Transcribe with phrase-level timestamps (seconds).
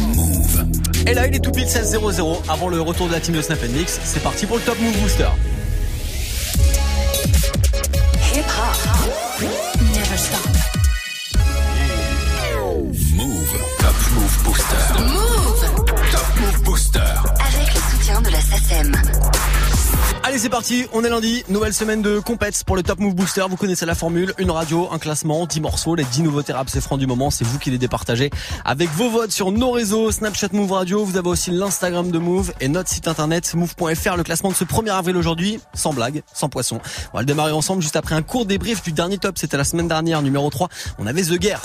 [0.00, 0.66] Move.
[1.06, 3.62] Et là, il est tout pile 16-0-0 avant le retour de la team de Snap
[3.68, 4.00] Mix.
[4.04, 5.28] C'est parti pour le Top Move Booster.
[8.34, 9.50] Hip-hop.
[9.94, 10.40] Never stop.
[13.14, 13.58] Move.
[13.78, 15.02] Top Move Booster.
[15.04, 15.84] Move.
[16.12, 17.00] Top Move Booster.
[17.00, 18.92] Avec le soutien de la SACEM.
[20.26, 20.86] Allez, c'est parti.
[20.92, 21.44] On est lundi.
[21.48, 23.44] Nouvelle semaine de compètes pour le Top Move Booster.
[23.48, 24.34] Vous connaissez la formule.
[24.38, 25.94] Une radio, un classement, 10 morceaux.
[25.94, 27.30] Les 10 nouveautés rap, c'est franc du moment.
[27.30, 28.30] C'est vous qui les départagez
[28.64, 31.04] avec vos votes sur nos réseaux, Snapchat Move Radio.
[31.04, 34.16] Vous avez aussi l'Instagram de Move et notre site internet move.fr.
[34.16, 36.80] Le classement de ce 1er avril aujourd'hui, sans blague, sans poisson.
[37.12, 39.38] On va le démarrer ensemble juste après un court débrief du dernier top.
[39.38, 40.68] C'était la semaine dernière, numéro 3.
[40.98, 41.62] On avait The Guerre.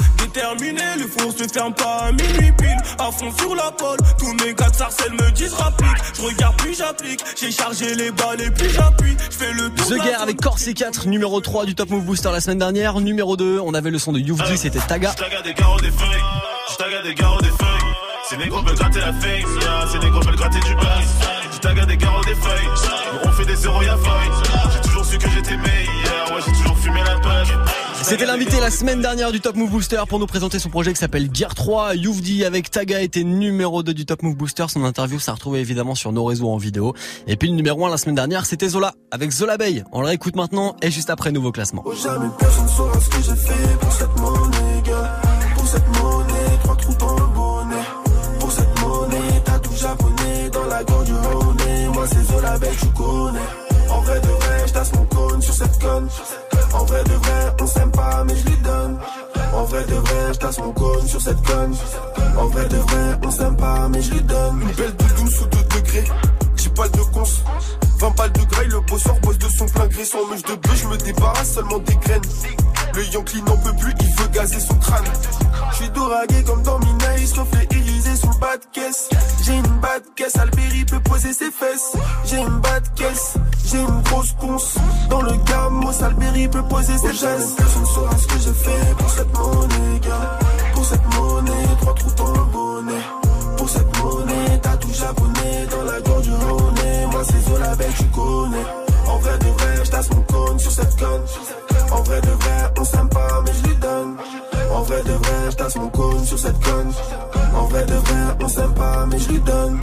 [8.57, 9.17] J'appuie.
[9.29, 12.31] Je fais le tour The Guerre avec Corsi 4, numéro 3 du Top Move Booster
[12.31, 12.99] la semaine dernière.
[12.99, 15.11] Numéro 2, on avait le son de Youfdi, c'était Taga.
[15.11, 16.23] J'taga des garrots des feuilles,
[16.71, 17.81] j'taga des garrots des feuilles.
[18.29, 19.87] Ces négros veulent gratter la fame, yeah.
[19.91, 20.85] ces négros veulent gratter du buzz.
[21.53, 22.69] J'taga des garrots des feuilles,
[23.25, 24.71] on fait des zéros y'a feuille.
[24.73, 27.53] J'ai toujours su que j'étais meilleur, ouais j'ai toujours fumé la page.
[28.03, 30.99] C'était l'invité la semaine dernière du Top Move Booster pour nous présenter son projet qui
[30.99, 31.95] s'appelle Gear 3.
[31.95, 34.65] Youfdi avec Taga était numéro 2 du Top Move Booster.
[34.69, 36.93] Son interview s'est retrouvée évidemment sur nos réseaux en vidéo.
[37.27, 39.83] Et puis le numéro 1 la semaine dernière, c'était Zola avec Zola Bay.
[39.91, 41.83] On le réécoute maintenant et juste après nouveau classement.
[41.85, 41.93] Oh.
[56.73, 58.97] En vrai de vrai, on s'aime pas, mais je lui donne.
[59.53, 61.75] En vrai de vrai, j'tasse mon cône sur cette conne.
[62.37, 64.61] En vrai de vrai, on s'aime pas, mais je lui donne.
[64.61, 66.05] Une belle doudoune sous 2 degrés.
[66.55, 67.23] 10 balles de cons.
[67.99, 70.05] 20 balles de graille, le bosseur bosse de son plein gré.
[70.05, 72.21] Sans mèche de bœuf, je me débarrasse seulement des graines.
[72.93, 75.03] Le Yankee n'en peut plus, il veut gazer son crâne.
[75.71, 79.09] Je suis doragué comme dans Minaïs, reflet irisé sous le bas de caisse.
[79.43, 81.93] J'ai une bas de caisse, Alberi peut poser ses fesses.
[82.25, 83.35] J'ai une bas de caisse,
[83.71, 84.75] j'ai une grosse conce.
[85.09, 87.53] Dans le gamos, Alberi peut poser ses fesses.
[87.57, 90.39] Personne saura ce que j'ai fait pour cette monnaie, gars.
[90.73, 93.01] Pour cette monnaie, trois trous dans le bonnet.
[93.57, 97.11] Pour cette monnaie, t'as tout japonais dans la gorge du Rhône.
[97.11, 98.65] Moi, c'est Zola Bay, tu connais.
[99.07, 101.21] En vrai de vrai, j'tasse mon cône sur cette conne.
[101.91, 104.15] En vrai de vrai, on s'aime pas, mais je lui donne.
[104.73, 106.91] En vrai de vrai, j'tasse mon cône sur cette conne.
[107.55, 109.79] En vrai de vrai, on s'aime pas, mais je lui donne.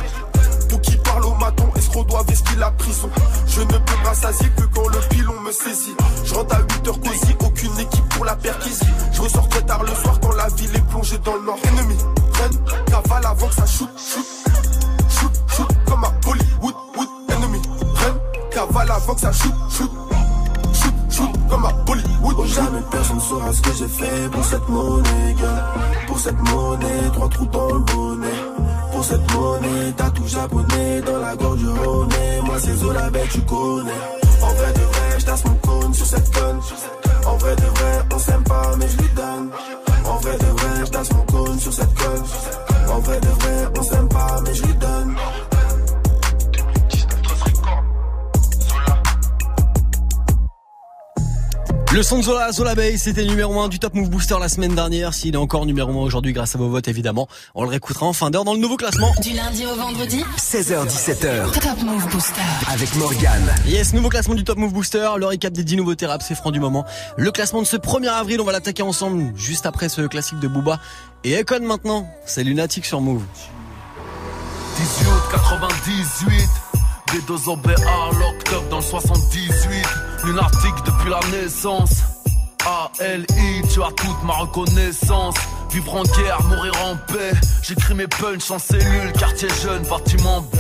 [0.69, 1.65] Pour qui parle au maton,
[1.99, 3.11] escroc doit vestir la prison.
[3.47, 5.97] Je ne peux me rassasier que quand le pilon me saisit.
[6.25, 8.87] Je rentre à 8 heures cosy, aucune équipe pour la perquisition.
[9.13, 11.59] Je ressors très tard le soir quand la ville est plongée dans le nord.
[11.65, 11.97] Ennemi,
[12.35, 14.27] run, cavale avant que ça shoot, shoot.
[15.09, 17.61] Shoot, shoot, comme à Bollywood, wood, ennemi,
[17.95, 18.15] run,
[18.51, 19.91] cavale avant que ça shoot, shoot.
[20.73, 22.37] Shoot, shoot, comme à Bollywood.
[22.39, 25.75] Oh, jamais personne saura ce que j'ai fait pour cette monnaie, gars.
[26.07, 28.48] Pour cette monnaie, trois trous dans le bonnet.
[28.99, 32.09] Pour cette monnaie, t'as tout japonais dans la gorge du Rhône.
[32.43, 33.93] Moi, c'est Zola Bay, tu connais.
[34.43, 36.61] En vrai de vrai, j'tasse mon cône sur cette conne.
[37.25, 39.51] En vrai de vrai, on s'aime pas, mais je lui donne.
[40.05, 42.25] En vrai de vrai, j'tasse mon cône sur cette conne.
[42.91, 45.15] En vrai de vrai, on s'aime pas, mais je lui donne.
[51.91, 54.75] Le son de Zola, Zola Bay, c'était numéro 1 du Top Move Booster la semaine
[54.75, 55.15] dernière.
[55.15, 58.13] S'il est encore numéro 1 aujourd'hui grâce à vos votes évidemment, on le réécoutera en
[58.13, 59.11] fin d'heure dans le nouveau classement.
[59.23, 60.23] Du lundi au vendredi.
[60.37, 61.51] 16h17h.
[61.53, 62.43] Top Move Booster.
[62.71, 63.55] Avec Morgane.
[63.67, 66.51] Yes, nouveau classement du Top Move Booster, le récap des 10 nouveautés rap, c'est franc
[66.51, 66.85] du moment.
[67.17, 70.49] Le classement de ce 1er avril, on va l'attaquer ensemble juste après ce classique de
[70.49, 70.81] Booba.
[71.25, 73.23] Et Econ maintenant, c'est Lunatic sur Move.
[74.77, 76.49] 18 août 98
[77.09, 77.75] B2 OBA,
[78.19, 79.87] l'octobre dans le 78
[80.25, 82.03] Lunatique depuis la naissance.
[83.01, 85.35] ALI, tu as toute ma reconnaissance.
[85.71, 87.33] Vivre en guerre, mourir en paix.
[87.63, 90.57] J'écris mes punchs en cellule, quartier jeune, bâtiment B.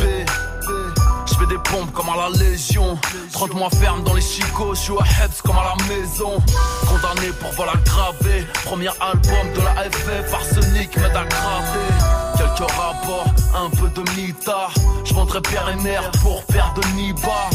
[1.26, 2.98] Je fais des pompes comme à la Légion.
[3.32, 6.38] 30 mois ferme dans les chicots, je suis à Hebs comme à la maison.
[6.86, 8.46] Condamné pour vol aggravé.
[8.64, 11.88] Premier album de la FF, arsenic m'aide à graver
[12.36, 14.68] Quelques rapports, un peu de mita
[15.04, 17.50] Je vendrai Pierre et Nerf pour faire de Niba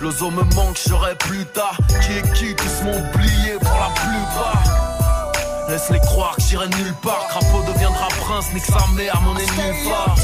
[0.00, 1.76] L'ozo me manque, je serai plus tard.
[2.02, 4.62] Qui est qui, tous m'ont oublié pour la plupart
[5.68, 7.26] Laisse-les croire que j'irai nulle part.
[7.28, 10.16] Crapaud deviendra prince, nique sa mère, mon ennemi phare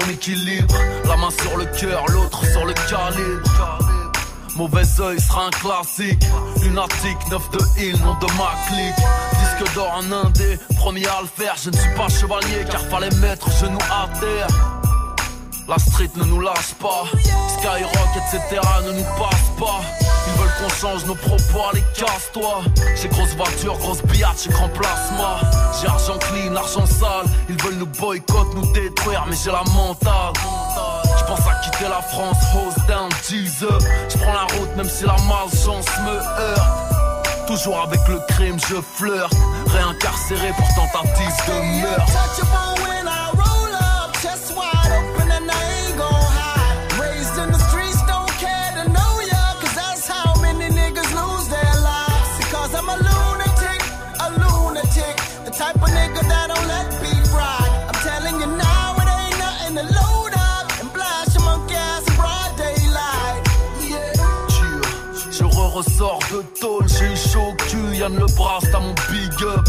[0.00, 0.74] mon équilibre.
[1.06, 3.78] La main sur le cœur, l'autre sur le calibre.
[4.56, 6.22] Mauvais oeil sera un classique.
[6.62, 9.06] Lunatique, 9 de Hill, nom de ma clique.
[9.40, 11.54] Disque d'or en indé, premier à le faire.
[11.62, 14.48] Je ne suis pas chevalier car fallait mettre genou à terre.
[15.68, 17.04] La street ne nous lâche pas.
[17.58, 18.60] Skyrock, etc.
[18.86, 20.09] ne nous passe pas.
[20.60, 22.60] Qu'on change nos propos, allez casse-toi.
[23.00, 25.40] J'ai grosse voiture, grosse billette, j'ai grand plasma.
[25.80, 27.26] J'ai argent clean, argent sale.
[27.48, 30.32] Ils veulent nous boycotter, nous détruire, mais j'ai la mentale.
[31.18, 33.66] Je pense à quitter la France, hose down, Jesus.
[34.10, 37.46] Je prends la route même si la malchance me heurte.
[37.46, 39.32] Toujours avec le crime, je flirte.
[39.66, 42.12] Réincarcéré pour tentative de meurtre.
[68.08, 69.68] Le Brast à mon big up.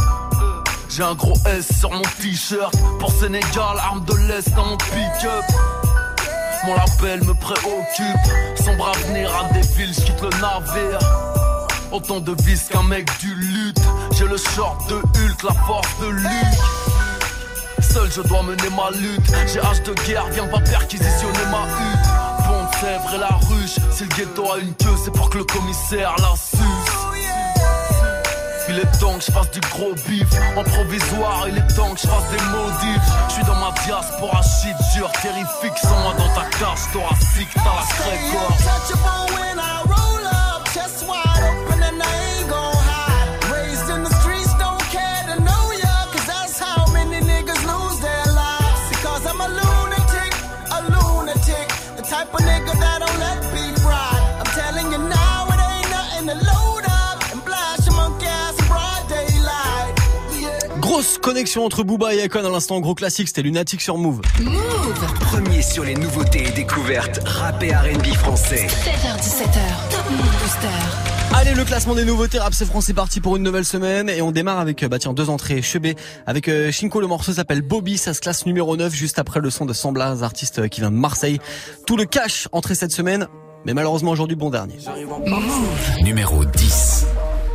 [0.88, 5.44] J'ai un gros S sur mon t-shirt, pour Sénégal, arme de l'Est dans mon pick-up.
[6.66, 11.00] Mon label me préoccupe, sombre avenir à des villes, j'quitte le navire.
[11.92, 13.82] Autant de vis qu'un mec du lutte,
[14.14, 17.82] j'ai le short de Hulk, la force de Luke.
[17.82, 22.32] Seul je dois mener ma lutte, j'ai âge de guerre, viens pas perquisitionner ma hutte.
[22.48, 25.44] De Sèvres et la ruche, si le ghetto a une queue, c'est pour que le
[25.44, 26.34] commissaire la.
[28.74, 30.28] Il est temps que je fasse du gros bif.
[30.56, 34.42] En provisoire, il est temps que je fasse des maudits Je suis dans ma diaspora
[34.42, 35.78] shit dur, terrifique.
[35.82, 38.32] Sans moi dans ta cage thoracique, t'as la crête
[61.18, 64.22] Connexion entre Booba et Akon à l'instant, gros classique, c'était Lunatic sur Move.
[64.40, 68.68] Move Premier sur les nouveautés et découvertes rap et R&B français.
[68.68, 70.68] 7h17h Top Move Booster
[71.34, 74.22] Allez, le classement des nouveautés rap c'est France, c'est parti pour une nouvelle semaine et
[74.22, 75.62] on démarre avec, euh, bah tiens, deux entrées.
[75.62, 79.40] Chebé avec euh, Shinko, le morceau s'appelle Bobby, ça se classe numéro 9 juste après
[79.40, 81.40] le son de Samblas, artiste euh, qui vient de Marseille.
[81.88, 83.28] Tout le cash entré cette semaine,
[83.66, 84.76] mais malheureusement aujourd'hui bon dernier.
[86.04, 87.06] Numéro 10.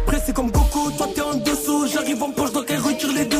[0.06, 1.86] Pressé comme Goku, toi t'es en dessous.
[1.92, 3.35] J'arrive en poche donc elle retire les dessous.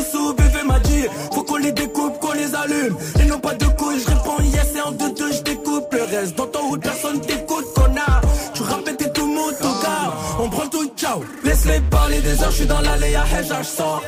[2.87, 2.97] Allume.
[3.19, 6.03] Ils n'ont pas de couilles, je réponds yes et en deux deux je découpe le
[6.03, 6.35] reste.
[6.35, 8.21] Dans ton route, personne t'écoute, connard.
[8.53, 9.27] Tu rappelles t'es tout
[9.83, 10.13] gars.
[10.39, 11.23] On prend tout, ciao.
[11.43, 14.03] Laisse-les parler des heures, je suis dans l'allée à Heja, je sors.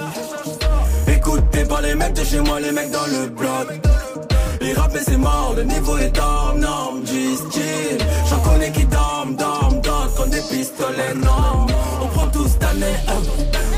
[1.07, 3.67] Écoutez pas les mecs de chez moi, les mecs dans le bloc.
[4.61, 7.97] Les rappels c'est mort, le niveau est dorme, norme, style.
[8.29, 11.67] J'en connais qui dorment, dorment, dorment, comme des pistolets, non.
[12.01, 13.21] On prend tout cette année, hein.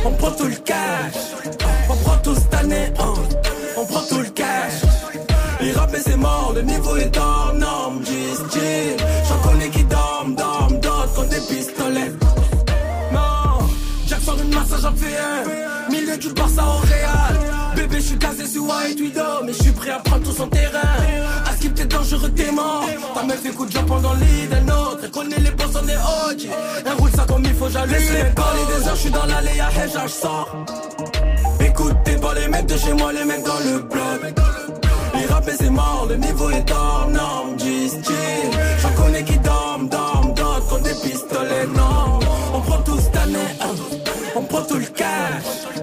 [0.05, 1.13] on prend tout le cash.
[1.89, 3.13] On prend tout cette année, hein.
[3.77, 4.90] on prend tout le cash.
[5.91, 8.97] Les rappels c'est mort, le niveau est dorme, norme, style.
[9.27, 12.11] J'en connais qui dorment, dorment, dorment, comme des pistolets.
[13.11, 13.67] Non,
[14.07, 15.91] Jack sort une masse, j'en fais un.
[15.91, 17.75] Milieu du Barça au Real.
[17.75, 20.47] Bébé, je suis casé sur White Widow, mais je suis prêt à prendre tout son
[20.47, 20.79] terrain.
[21.45, 22.85] À skip, t'es dangereux, t'es mort.
[23.13, 24.99] Ta meuf écoute Japon dans le lit d'un autre.
[25.03, 26.49] Elle connaît les boss, on est OG.
[26.85, 27.95] Elle roule ça comme il faut, j'allume.
[27.95, 30.55] Laisse-les parler des heures, je suis dans l'allée à Heja, je sors.
[31.59, 34.33] Écoutez pas les mecs de chez moi, les mecs dans le bloc.
[35.21, 38.51] Les rappels c'est mort, le niveau est dorme, norme, style.
[38.81, 42.19] J'en connais qui dorment, dorment, dorment, comme des pistolets, non.
[42.55, 43.75] On prend tout cette année, hein.
[44.35, 45.80] on prend tout le cash.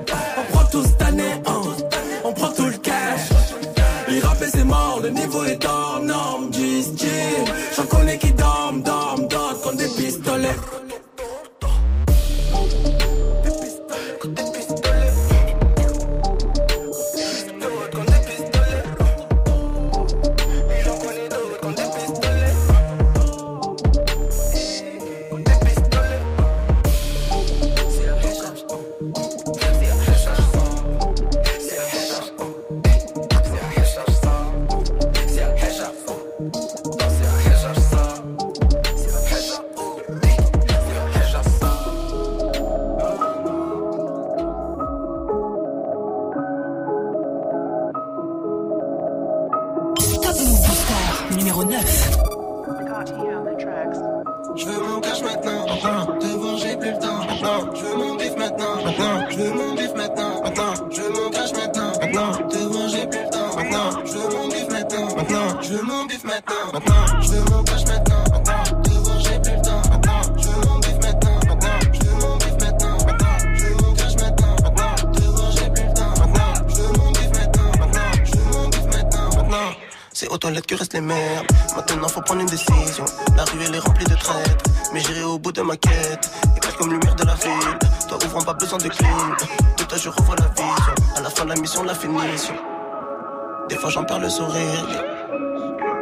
[93.89, 95.05] J'en perds le sourire.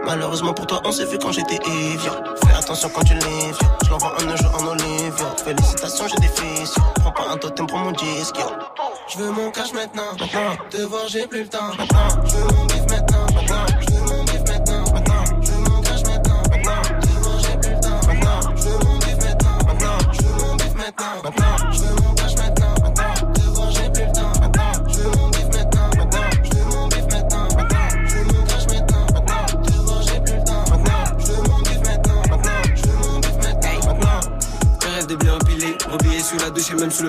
[0.05, 2.11] Malheureusement pour toi, on s'est vu quand j'étais évier.
[2.45, 3.59] Fais attention quand tu livres.
[3.85, 5.25] Je l'envoie un jour en olive.
[5.45, 6.75] Félicitations, j'ai des fils.
[6.97, 8.41] Prends pas un totem pour mon disque.
[9.09, 10.13] Je veux mon cash maintenant.
[10.19, 11.71] Maintenant, te voir, j'ai plus le temps.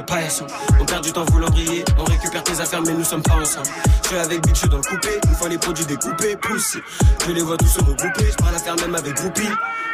[0.07, 0.47] Paillasson.
[0.79, 3.67] On perd du temps voulant briller, on récupère tes affaires mais nous sommes pas ensemble.
[4.03, 6.79] Je suis avec Bitch dans le coupé, une fois les produits découpés, poussés.
[7.27, 9.49] Je les vois tous se regrouper, je parle à faire même avec Groupie.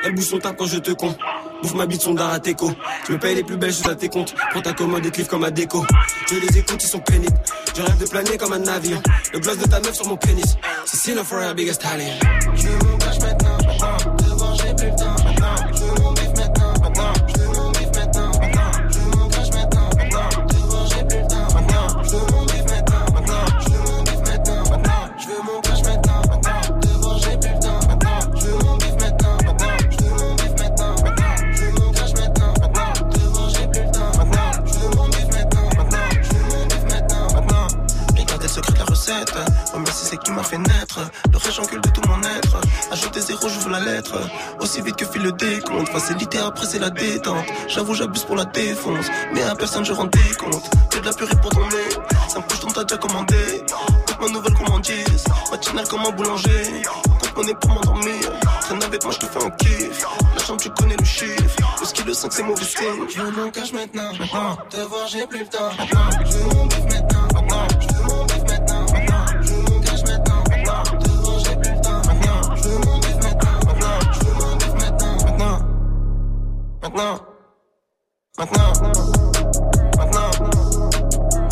[0.06, 1.18] Elle bouge son table quand je te compte.
[1.62, 2.72] Bouffe ma bite son d'art à tes co.
[3.08, 4.36] Je me paye les plus belles choses à tes comptes.
[4.52, 5.86] Prends ta commande cliff comme à déco.
[6.30, 7.38] Je les écoute, ils sont pénibles.
[7.76, 9.02] Je rêve de planer comme un navire.
[9.34, 10.58] Le gloss de ta meuf sur mon pénis.
[10.86, 12.20] C'est Sina for our biggest talent.
[40.36, 41.00] Mais c'est ce qui m'a fait naître.
[41.32, 42.62] Le reste, j'encule de tout mon être.
[42.92, 44.20] Ajouter zéro, j'ouvre la lettre.
[44.60, 45.90] Aussi vite que file le décompte.
[45.90, 47.46] Facilité, après, c'est la détente.
[47.68, 49.08] J'avoue, j'abuse pour la défonce.
[49.34, 50.70] Mais à personne, je rends des comptes.
[50.90, 52.18] Que de la purée pour ton nez.
[52.28, 53.64] Ça me couche, ton t'as déjà commandé.
[54.06, 55.26] Toute ma nouvelle commandise.
[55.52, 56.84] Matinale comme un boulanger.
[57.20, 58.40] Compte monnaie pour m'endormir.
[58.62, 60.06] Traîne avec moi, je te fais un kiff.
[60.36, 61.56] La chambre, tu connais le chiffre.
[61.80, 63.10] Le ski, le 5, c'est mauvais signe.
[63.10, 64.12] Je mon cash maintenant.
[64.20, 65.70] Maintenant, te voir, j'ai plus le temps.
[65.78, 67.28] Maintenant, je bif maintenant.
[67.34, 67.68] Maintenant,
[76.84, 77.18] maintenant,
[78.38, 78.74] maintenant,
[79.98, 80.32] maintenant,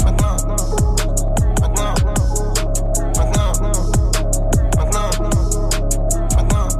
[0.03, 0.35] maintenant, maintenant,
[1.61, 1.93] maintenant,
[4.77, 5.13] maintenant,
[6.37, 6.73] maintenant,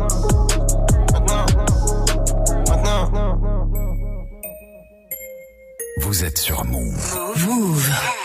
[2.68, 3.40] maintenant.
[6.02, 7.18] Vous êtes sur Move.
[7.48, 8.21] Move.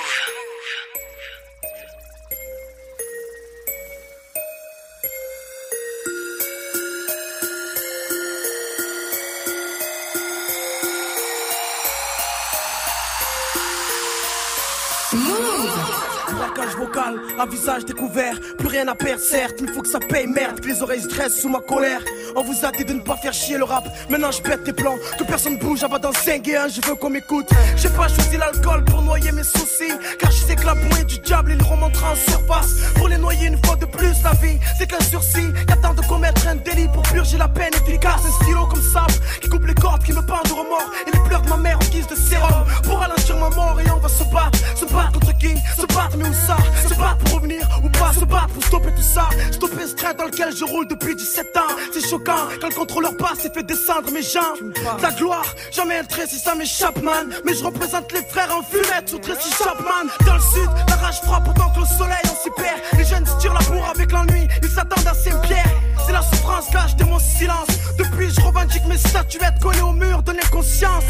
[17.38, 20.68] À visage découvert, plus rien à perdre, certes, il faut que ça paye, merde, que
[20.68, 22.00] les oreilles stressent sous ma colère.
[22.35, 24.73] On vous a dit de ne pas faire chier le rap, maintenant je pète tes
[24.73, 27.49] plans, que personne bouge, avant dans 5 et 1, je veux qu'on m'écoute.
[27.76, 31.18] J'ai pas choisi l'alcool pour noyer mes soucis, car je sais que la bouée du
[31.18, 32.70] diable, il remontera en surface.
[32.94, 36.46] Pour les noyer une fois de plus, la vie, c'est qu'un sursis, qu'attend de commettre
[36.49, 38.23] un délit pour purger la peine efficace.
[38.26, 41.23] Un stylo comme sable, qui coupe les cordes, qui me peint de remords, et les
[41.28, 44.08] pleurs de ma mère en guise de sérum, pour ralentir ma mort, et on va
[44.08, 45.54] se battre, se battre contre qui?
[45.78, 46.56] Se battre, mais où ça?
[46.88, 48.48] Se pour revenir ou pas Se battre.
[48.54, 51.75] Pour stopper tout ça Stopper ce train dans lequel je roule depuis 17 ans.
[51.92, 56.04] C'est choquant quand le contrôleur passe et fait descendre mes jambes Ta gloire, jamais un
[56.04, 57.28] trait si ça m'échappe man.
[57.44, 60.08] Mais je représente les frères en fumette sous Tracy Chapman.
[60.26, 63.26] Dans le sud, la rage frappe autant que le soleil on s'y perd Les jeunes
[63.26, 65.75] se tirent la bourre avec l'ennui Ils s'attendent à Saint-Pierre.
[66.06, 67.66] C'est la souffrance cache de mon silence.
[67.98, 71.04] Depuis je revendique mes statuettes collées au mur Donner conscience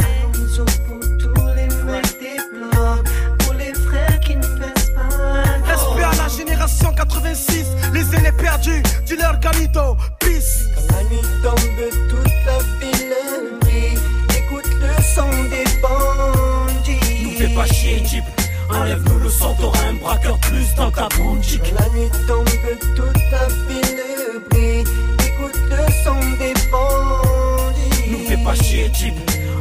[1.87, 2.37] Respect
[2.73, 3.16] à
[6.27, 10.67] la génération 86, les aînés perdus, dis-leur Galito, peace.
[10.91, 13.15] La nuit tombe, toute la ville
[13.61, 13.99] brille.
[14.37, 17.25] Écoute le son des bandits.
[17.25, 18.25] Nous fais pas chier, Jeep.
[18.71, 21.73] Enlève-nous le sang, t'auras un braqueur plus dans ta boutique.
[21.79, 22.49] La nuit tombe,
[22.97, 24.85] toute la ville brille.
[25.25, 28.11] Écoute le son des bandits.
[28.11, 29.15] Nous fais pas chier, Jeep.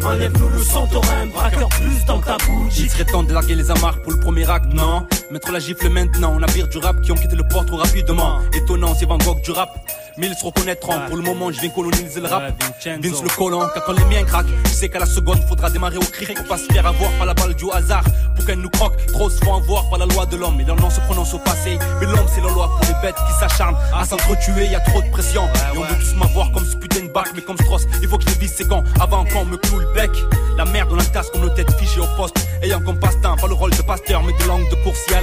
[0.05, 2.91] Enlève-nous le sang, t'auras un braqueur plus dans ta Il boutique.
[2.91, 5.07] serait temps de larguer les amarres pour le premier acte, non?
[5.31, 8.39] Mettre la gifle maintenant, on navire du rap qui ont quitté le port trop rapidement.
[8.53, 9.69] Étonnant, c'est Van Gogh du rap.
[10.17, 12.53] Mais ils se reconnaîtront, pour le moment je viens coloniser le rap.
[12.85, 15.97] Vince le colon, car quand les miens craquent, je sais qu'à la seconde faudra démarrer
[15.97, 18.03] au cri pour pas se faire avoir par la balle du hasard.
[18.35, 20.59] Pour qu'elle nous croque, trop se font avoir par la loi de l'homme.
[20.61, 21.77] Et leur nom se prononce au passé.
[21.99, 25.01] Mais l'homme c'est la loi pour les bêtes qui s'acharnent à s'entretuer, y a trop
[25.01, 25.43] de pression.
[25.73, 28.17] Et on veut tous m'avoir comme ce putain de bac, mais comme Strauss, il faut
[28.17, 28.83] que je le vise c'est quand?
[29.01, 30.11] Avant qu'on me cloue le bec.
[30.57, 32.37] La merde on tasse comme nos têtes fichées au poste.
[32.61, 35.14] Ayant comme passe-temps, pas le rôle de pasteur, mais de langue de coursier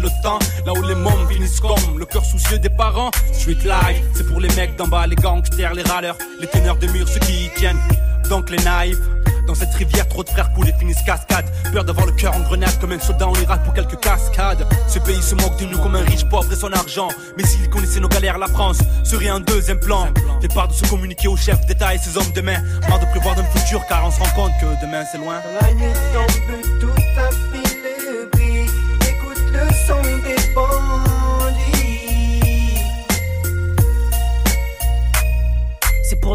[0.00, 3.10] le temps, là où les mômes finissent comme le cœur soucieux des parents.
[3.32, 6.86] Street life, c'est pour les mecs d'en bas, les gangsters, les râleurs, les teneurs de
[6.88, 7.80] murs, ceux qui y tiennent.
[8.28, 8.98] Donc les naïfs.
[9.46, 11.44] Dans cette rivière, trop de frères coulent et finissent cascade.
[11.72, 14.64] Peur d'avoir le cœur en grenade comme un soldat en Irak pour quelques cascades.
[14.86, 17.08] Ce pays se moque de nous comme un riche pauvre et son argent.
[17.36, 20.06] Mais s'il connaissait nos galères, la France serait un deuxième plan.
[20.40, 22.62] Départ de se communiquer aux chefs d'État et ses hommes de main.
[22.88, 25.40] Marre de prévoir d'un futur car on se rend compte que demain c'est loin.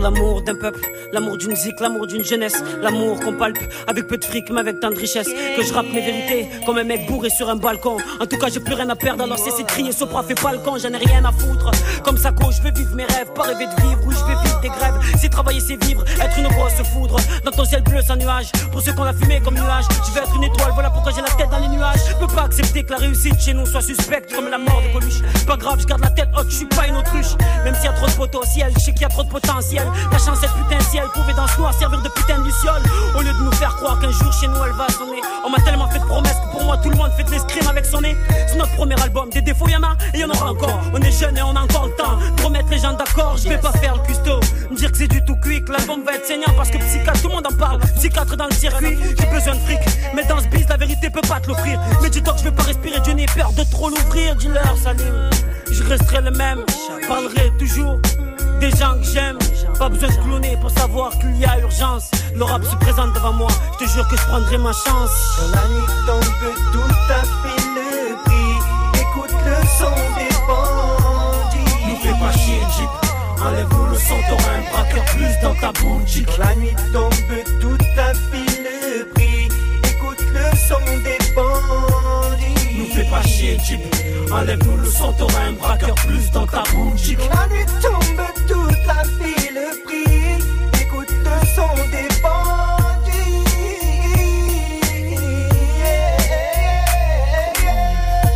[0.05, 4.25] L'amour d'un peuple, l'amour d'une zik, l'amour d'une jeunesse, l'amour qu'on palpe avec peu de
[4.25, 5.27] fric mais avec tant de richesse.
[5.55, 7.97] Que je rappe mes vérités comme un mec bourré sur un balcon.
[8.19, 10.51] En tout cas, j'ai plus rien à perdre alors cessez de crier, Sopra fait pas
[10.51, 11.71] le con, j'en ai rien à foutre.
[12.03, 14.59] Comme ça, je veux vivre mes rêves, pas rêver de vivre ou je vais vivre
[14.61, 14.95] des grèves.
[15.19, 18.51] Si travailler c'est vivre, être une grosse foudre dans ton ciel bleu sans nuage.
[18.71, 21.21] Pour ceux qu'on a fumé comme nuage, je vais être une étoile, voilà pourquoi j'ai
[21.21, 21.99] la tête dans les nuages.
[22.09, 24.93] Je peux pas accepter que la réussite chez nous soit suspecte comme la mort de
[24.93, 25.21] Coluche.
[25.47, 27.35] Pas grave, je garde la tête haute, je suis pas une autruche.
[27.63, 29.87] Même s'il y a trop de potentiel, je sais qu'il y a trop de potentiel.
[30.11, 32.81] La chance est putain ciel, pouvait dans ce noir servir de putain de luciole.
[33.15, 35.21] Au lieu de nous faire croire qu'un jour chez nous elle va sonner.
[35.45, 37.67] On m'a tellement fait de promesses que pour moi tout le monde fait de l'escrime
[37.67, 38.15] avec son nez.
[38.47, 40.79] C'est notre premier album, des défauts y'en a et y'en aura encore.
[40.93, 43.37] On est jeune et on a encore le temps de remettre les gens d'accord.
[43.37, 44.39] Je vais pas faire le custo,
[44.71, 47.21] me dire que c'est du tout cuit, que l'album va être saignant parce que psychiatre,
[47.21, 47.79] tout le monde en parle.
[47.97, 49.79] Psychiatre dans le circuit, j'ai besoin de fric.
[50.15, 51.79] Mais dans ce biz, la vérité peut pas te l'offrir.
[52.01, 54.35] Mais dis-toi que je vais pas respirer, Dieu n'ai peur de trop l'ouvrir.
[54.35, 55.03] Dis-leur, salut.
[55.71, 56.63] Je resterai le même,
[57.07, 57.99] parlerai toujours
[58.59, 59.37] des gens que j'aime.
[59.77, 62.11] Pas besoin de cloner pour savoir qu'il y a urgence.
[62.35, 65.11] Le rap se présente devant moi, je te jure que je prendrai ma chance.
[65.37, 66.33] Quand la nuit tombe,
[66.71, 68.55] tout a fait le prix.
[69.01, 71.87] Écoute le son des bandits.
[71.87, 72.89] Nous fais pas chier, Jeep.
[73.45, 76.27] Enlève-nous le son, t'auras un braqueur plus dans ta boutique.
[76.35, 77.13] Quand la nuit tombe,
[77.61, 79.49] tout a fait le prix.
[79.83, 82.77] Écoute le son des bandits.
[82.77, 83.81] Nous fais pas chier, Jeep.
[84.31, 87.19] Enlève-nous le son, t'auras un braqueur plus dans ta boutique.
[87.19, 88.25] Quand la nuit tombe,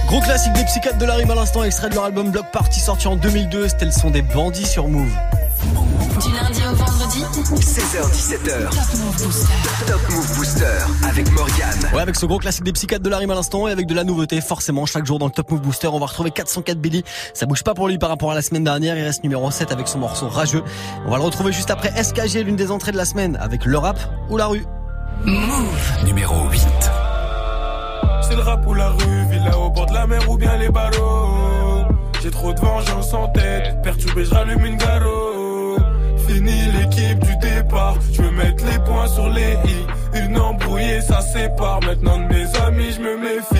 [0.07, 2.79] Gros classique des psychiatres de la rime à l'instant, extrait de leur album Block Party
[2.79, 3.67] sorti en 2002.
[3.69, 5.15] C'était le son des bandits sur Move.
[7.55, 8.69] 16h17h.
[9.87, 10.65] Top Move Booster
[11.07, 11.89] avec Morgane.
[11.93, 13.95] Ouais, avec ce gros classique des psychiatres de la rime à l'instant et avec de
[13.95, 17.03] la nouveauté, forcément, chaque jour dans le Top Move Booster, on va retrouver 404 Billy.
[17.33, 18.97] Ça bouge pas pour lui par rapport à la semaine dernière.
[18.97, 20.63] Il reste numéro 7 avec son morceau Rageux.
[21.07, 23.77] On va le retrouver juste après SKG, l'une des entrées de la semaine, avec le
[23.79, 23.97] rap
[24.29, 24.65] ou la rue.
[25.25, 26.61] Move Numéro 8.
[28.21, 30.69] C'est le rap ou la rue, villa au bord de la mer ou bien les
[30.69, 31.85] ballots.
[32.21, 35.38] J'ai trop de vengeance en tête, perturbé, je rallume une garo.
[36.29, 40.25] Fini l'équipe du départ, je veux mettre les points sur les i.
[40.25, 41.79] Une embrouillée, ça sépare.
[41.81, 43.59] Maintenant de mes amis, je me méfie.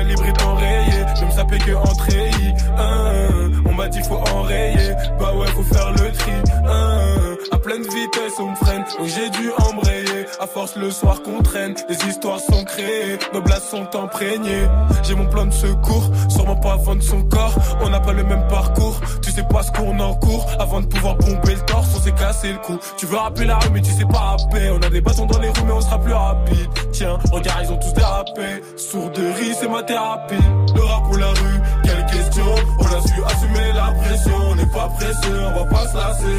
[0.00, 2.54] Calibre est enrayé, je me sapais que en treillis.
[2.78, 6.32] Hein, on m'a dit faut enrayer, bah ouais, faut faire le tri.
[6.66, 10.24] Hein, à pleine vitesse, on me freine, donc j'ai dû embrayer.
[10.40, 14.66] À force le soir qu'on traîne, les histoires sont créées, nos blagues sont imprégnées.
[15.02, 17.54] J'ai mon plan de secours, sûrement pas vendre son corps.
[17.82, 20.46] On n'a pas le même parcours, tu sais pas ce qu'on en court.
[20.58, 22.78] Avant de pouvoir pomper le torse, on s'est cassé le cou.
[22.96, 24.70] Tu veux rappeler la rue, mais tu sais pas rapper.
[24.70, 26.68] On a des bâtons dans les roues, mais on sera plus rapide.
[26.92, 28.62] Tiens, regarde, ils ont tous dérapé.
[28.76, 30.46] Sourderie, c'est ma thérapie.
[30.74, 32.46] Le rap ou la rue, quelle question.
[32.78, 36.38] On a su assumer la pression, on n'est pas pressé, on va pas se lasser.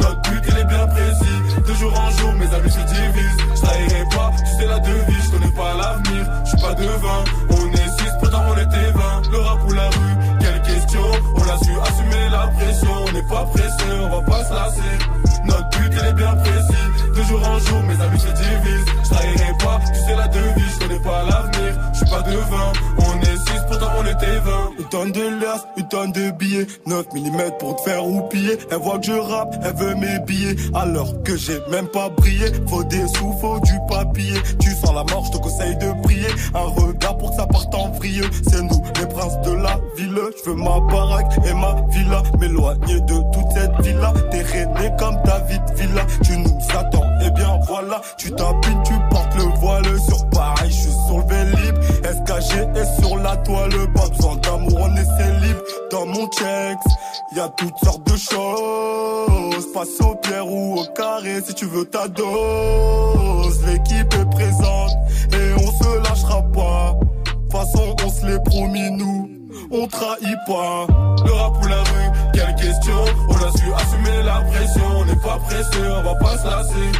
[0.00, 1.38] Notre but, il est bien précis.
[1.66, 3.40] De jour en jour, mes amis se divisent.
[3.54, 6.24] Je trahirai pas, tu sais la devise, je connais pas l'avenir.
[6.44, 9.30] Je suis pas devin, on est six, pourtant on était 20.
[9.32, 10.37] Le rap ou la rue,
[11.34, 14.98] On a su assumer la pression, on n'est pas pressé, on va pas se lasser.
[15.44, 17.14] Notre but, il est bien précis.
[17.16, 18.84] De jour en jour, mes amis se divisent.
[19.04, 21.80] Je trahirai pas, tu sais la devise, je connais pas l'avenir.
[21.92, 24.70] Je suis pas devin, on est six, pourtant on était 20.
[24.78, 28.78] Une tonne de liasses, une tonne de billets 9 mm pour te faire roupiller Elle
[28.78, 32.84] voit que je rappe, elle veut mes billets Alors que j'ai même pas brillé Faut
[32.84, 36.60] des sous, faut du papier Tu sens la mort, je te conseille de prier Un
[36.60, 40.18] regard pour que ça parte en vrille C'est nous, les princes de la ville
[40.58, 46.02] ma baraque et ma villa M'éloigner de toute cette villa T'es rené comme David Villa.
[46.22, 48.00] Tu nous attends, et bien voilà.
[48.16, 51.82] Tu t'habilles, tu portes le voile Sur pareil, je suis sur le vélib.
[52.02, 53.70] SKG est sur la toile.
[53.94, 55.56] Pas besoin d'amour, on est célib
[55.90, 56.78] Dans mon checks,
[57.36, 59.72] y a toutes sortes de choses.
[59.72, 63.64] Passe au pierre ou au carré si tu veux ta dose.
[63.66, 64.92] L'équipe est présente
[65.32, 66.98] et on se lâchera pas.
[67.46, 69.37] De façon on se l'est promis nous
[69.70, 70.86] on trahit pas
[71.24, 75.16] Le rap ou la rue, quelle question On a su assumer la pression On n'est
[75.16, 76.92] pas pressé, on va pas se lasser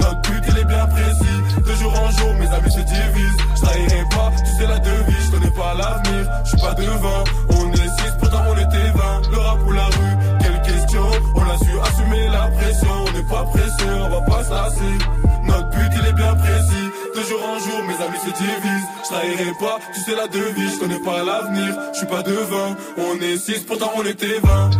[0.00, 3.36] Notre but il est bien précis De jour en jour, mes amis se divisent.
[3.56, 6.30] Je trahirai pas, tu sais la devise, je connais pas l'avenir.
[6.44, 9.30] Je suis pas devin, on est six, pourtant on était 20.
[9.30, 11.02] Le rap ou la rue, quelle question
[11.34, 14.98] On a su assumer la pression, on n'est pas pressé, on va pas se lasser.
[15.44, 16.85] Notre but il est bien précis.
[17.16, 18.88] De jour en jour, mes amis se divisent.
[19.02, 21.74] Je trahirai pas, tu sais la devise, je connais pas l'avenir.
[21.94, 24.70] Je suis pas devin, on est six, pourtant on était 20.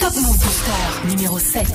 [0.00, 1.66] Top Move Booster numéro 7.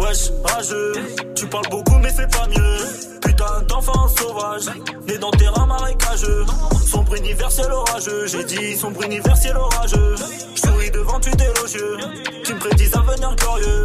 [0.00, 0.92] Wesh, rageux,
[1.40, 3.18] tu parles beaucoup mais c'est pas mieux.
[3.22, 4.66] Putain d'enfant sauvage,
[5.08, 6.44] né dans terrain marécageux.
[6.86, 10.16] Sombre universel orageux, j'ai dit sombre universel orageux.
[10.54, 11.96] J'souris devant tu élogieux,
[12.44, 13.84] qui me prédisent un avenir glorieux.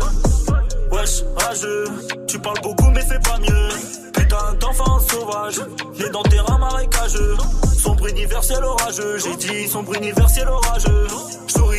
[0.91, 1.85] Wesh, rageux,
[2.27, 3.69] tu parles beaucoup mais c'est pas mieux.
[4.11, 5.61] Putain d'enfant sauvage,
[5.97, 7.37] né dans terrain marécageux.
[7.77, 11.07] Sombre universel orageux, j'ai dit sombre universel orageux.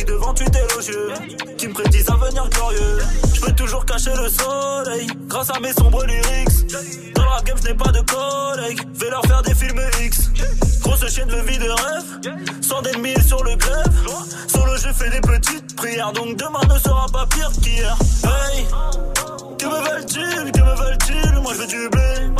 [0.07, 1.09] Devant tu élogieux,
[1.57, 2.99] qui me prédisent un avenir glorieux.
[3.33, 7.13] Je peux toujours cacher le soleil, grâce à mes sombres lyrics.
[7.13, 10.29] Dans la game, je n'ai pas de collègues, vais leur faire des films X.
[10.81, 13.93] Grosse chienne de vie de rêve, sans d'ennemis sur le grève.
[14.47, 17.97] Sur le jeu, fais des petites prières, donc demain ne sera pas pire qu'hier.
[18.23, 18.65] Hey,
[19.59, 21.41] que me veulent-ils, que me veulent-ils?
[21.41, 22.31] Moi je veux du blé.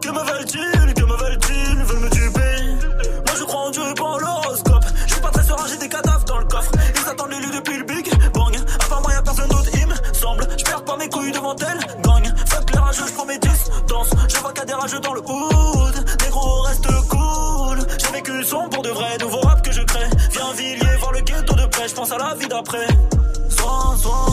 [0.00, 1.78] Que me veulent-ils, que me veulent-ils?
[1.78, 2.30] Ils veulent me tuer.
[3.26, 3.79] Moi je crois en Dieu
[10.90, 12.34] pas mes couilles devant elle, gagne.
[12.48, 14.10] Fuck les rageux, je prends mes distances.
[14.28, 15.94] Je vois a des rageux dans le hood.
[16.22, 17.78] Négro, reste cool.
[17.98, 20.08] J'ai vécu son pour de vrai, nouveau rap que je crée.
[20.32, 21.88] Viens Villiers, voir le ghetto de près.
[21.88, 22.86] Je pense à la vie d'après.
[23.48, 24.26] Soin, soin.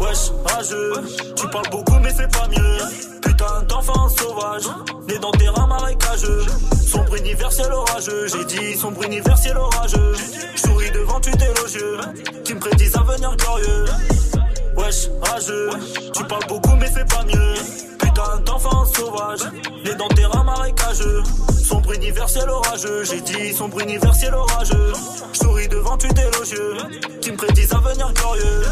[0.00, 0.92] Wesh, rageux,
[1.34, 2.78] tu parles beaucoup mais c'est pas mieux.
[3.22, 4.68] Putain d'enfant sauvage,
[5.08, 6.44] né dans terrain marécageux.
[6.86, 10.12] Sombre universel orageux, j'ai dit sombre universel orageux.
[10.54, 11.98] J'souris devant tu élogieux,
[12.44, 13.86] qui me prédisent un avenir glorieux.
[14.76, 15.70] Wesh, rageux,
[16.14, 17.54] tu parles beaucoup mais c'est pas mieux.
[17.98, 19.40] Putain d'enfant sauvage,
[19.84, 21.22] né dans terrain marécageux.
[21.64, 24.92] Sombre universel orageux, j'ai dit sombre universel orageux.
[25.32, 26.76] J'souris devant tu élogieux,
[27.20, 28.62] qui me prédisent un avenir glorieux.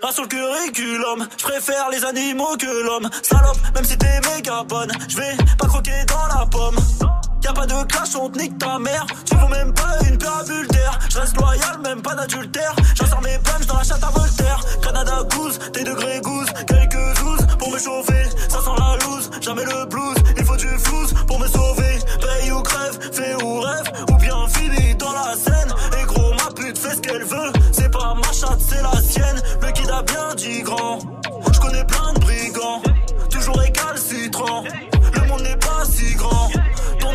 [0.00, 3.08] Pas sur le curriculum, je préfère les animaux que l'homme.
[3.22, 6.76] Salope, même si t'es méga bonne, je vais pas croquer dans la pomme.
[7.44, 9.06] Y'a pas de clash, on te nique ta mère.
[9.24, 10.98] Tu vaux même pas une parabule d'air.
[11.08, 12.74] Je reste loyal, même pas d'adultère.
[12.94, 14.60] J'insère mes punch dans la chatte à Voltaire.
[14.82, 16.48] Canada goose, tes degrés goose.
[16.66, 18.24] Quelques zouzes pour me chauffer.
[18.48, 20.16] Ça sent la loose, jamais le blues.
[20.36, 21.98] Il faut du flouze pour me sauver.
[22.20, 23.92] Paye ou crève, fais ou rêve.
[24.10, 25.72] Ou bien fini dans la scène.
[26.00, 27.52] Et gros, ma pute fait ce qu'elle veut.
[27.72, 29.40] C'est pas ma chatte, c'est la sienne.
[29.62, 30.98] Le kid a bien dit grand.
[31.52, 32.82] Je connais plein de brigands.
[33.30, 34.64] Toujours récalcitrant.
[35.14, 36.48] Le monde n'est pas si grand.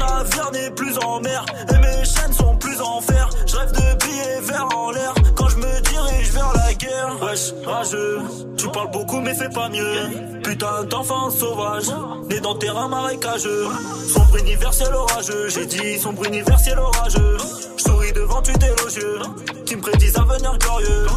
[0.08, 3.30] Navire n'est plus en mer et mes chaînes sont plus en fer.
[3.48, 7.18] Je rêve de billets verts en l'air quand je me dirige vers la guerre.
[7.22, 8.22] Wesh, rageux,
[8.58, 10.42] tu parles beaucoup mais fais pas mieux.
[10.44, 11.92] Putain d'enfant sauvage,
[12.30, 13.68] né dans terrain marécageux.
[14.13, 17.38] Sombre universel orageux, j'ai dit sombre universel orageux.
[17.78, 19.20] Je souris devant tu élogieux,
[19.66, 21.08] qui me prédisent un avenir glorieux.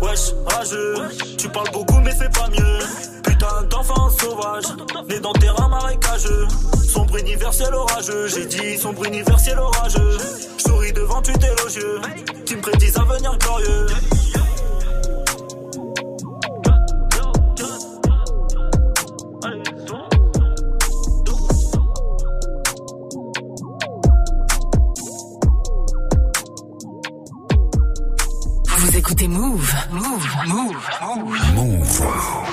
[0.00, 0.94] Wesh, rageux,
[1.36, 3.15] tu parles beaucoup mais fais pas mieux.
[3.46, 4.64] Putain d'enfant sauvage,
[5.08, 6.48] né dans terrain marécageux.
[6.88, 10.18] Sombre universel orageux, j'ai dit sombre universel orageux.
[10.56, 12.00] Je souris devant tu élogieux,
[12.44, 13.86] qui me prédisent un avenir glorieux.
[28.76, 29.74] Vous écoutez Move.
[29.92, 30.26] Move.
[30.46, 30.76] Move.
[31.54, 32.45] Move.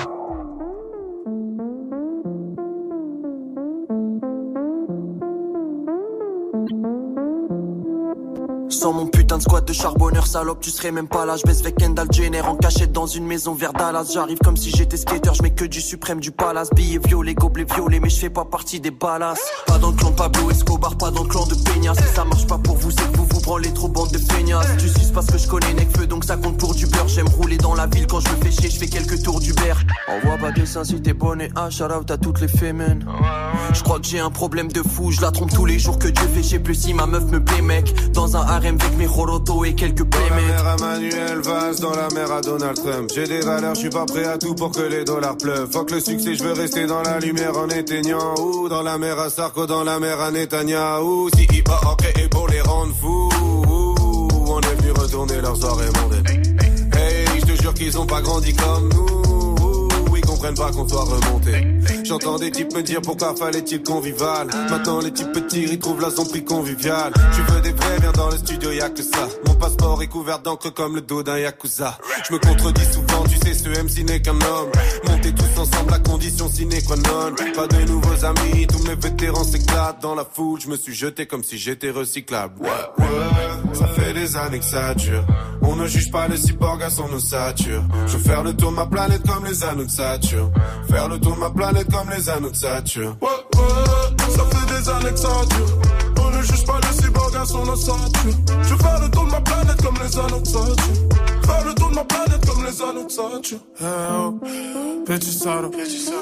[8.84, 11.38] Sans mon putain de squat de charbonneur salope, tu serais même pas là.
[11.38, 14.12] Je baisse avec Kendall Jenner en cachette dans une maison vers Dallas.
[14.14, 16.70] J'arrive comme si j'étais skater, je mets que du suprême, du palace.
[16.76, 19.40] Billets violets, gobelets violets, mais je fais pas partie des balas.
[19.68, 21.94] Pas dans le clan Pablo Escobar, pas dans le clan de Peña.
[21.96, 24.68] Si ça marche pas pour vous, c'est que vous vous branlez trop bande de feignasses.
[24.78, 25.74] Tu suces parce que je connais
[26.10, 27.08] donc ça compte pour du beurre.
[27.08, 29.76] J'aime rouler dans la ville quand je me fais chier, je fais quelques tours d'Uber.
[30.10, 33.06] Envoie pas de seins si t'es bonnet, ah, shout out à toutes les fémènes.
[33.74, 36.10] Je crois que j'ai un problème de fou, je la trompe tous les jours que
[36.10, 38.12] Dieu fait, je sais plus si ma meuf me plaît, mec.
[38.12, 40.46] Dans un harem avec mes rolotos et quelques Dans la playmates.
[40.46, 43.10] mer à Manuel Valls, dans la mer à Donald Trump.
[43.16, 45.72] J'ai des valeurs, je suis pas prêt à tout pour que les dollars pleuvent.
[45.72, 48.36] Fuck le succès, je veux rester dans la lumière en éteignant.
[48.38, 51.30] Ou dans la mer à Sarko, dans la mer à Netanyahu.
[51.38, 53.30] Si hip hop créé pour les rendre fous.
[54.46, 56.26] On est venu retourner leur soirée mondaine.
[56.96, 59.23] Hey, je te jure qu'ils ont pas grandi comme nous.
[62.04, 64.48] J'entends des types me dire pourquoi fallait-il convivial.
[64.70, 67.14] Maintenant les types petits ils trouvent la zone prix convivial.
[67.34, 69.30] Tu veux des vrais, viens dans le studio, y'a que ça.
[69.48, 71.98] Mon passeport est couvert d'encre comme le dos d'un yakuza.
[72.28, 74.70] Je me contredis souvent, tu sais, ce MC n'est qu'un homme.
[75.08, 77.34] Montez tous ensemble, la condition sine qua non.
[77.56, 80.60] Pas de nouveaux amis, tous mes vétérans s'éclatent dans la foule.
[80.60, 82.62] Je me suis jeté comme si j'étais recyclable.
[82.62, 85.24] Ouais, ouais, ça fait des années que ça dure.
[85.62, 87.84] On ne juge pas les cyborgs à son ossature.
[88.08, 90.52] Je veux faire le tour de ma planète comme les anneaux de Saturne.
[90.90, 93.16] Faire le tour de ma planète comme les anneaux de Saturne.
[93.22, 95.78] Ouais, ouais, ça fait des années que ça dure.
[96.20, 98.34] On ne juge pas les cyborgs à son ossature.
[98.64, 101.33] Je veux faire le tour de ma planète comme les anneaux de Saturne.
[101.46, 103.62] Faire le tour de ma planète comme les anneaux de Saturne.
[103.82, 103.86] Eh
[104.18, 104.40] oh,
[105.06, 105.72] petit salaud.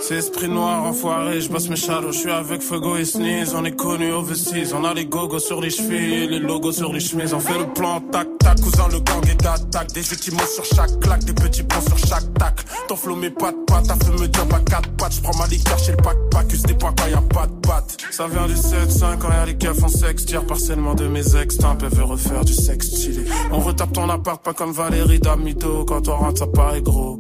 [0.02, 2.12] C'est esprit noir, enfoiré, je bosse mes shadows.
[2.12, 4.74] Je suis avec Fuego et Sneeze, on est connus overseas.
[4.74, 7.34] On a les gogos sur les chevilles, les logos sur les chemises.
[7.34, 9.92] On fait le plan, tac, tac, cousin, le gang est d'attaque.
[9.94, 12.56] Des équipements sur chaque claque, des petits points sur chaque tac.
[12.88, 15.14] Ton flow, mes pattes, pattes, t'as fait me dire pas quatre pattes.
[15.14, 17.68] Je prends ma liqueur chez le pack, pack, des points quand y a pas de
[17.68, 17.98] pattes.
[18.12, 20.26] Ça vient du 7-5, quand y'a les keufs en sexe.
[20.26, 23.26] Tire partiellement de mes ex, timp, elle veut refaire du sexe stylé.
[23.52, 27.18] On retape ton appart, pas comme Valérie Quand on rentre, ça paraît gros.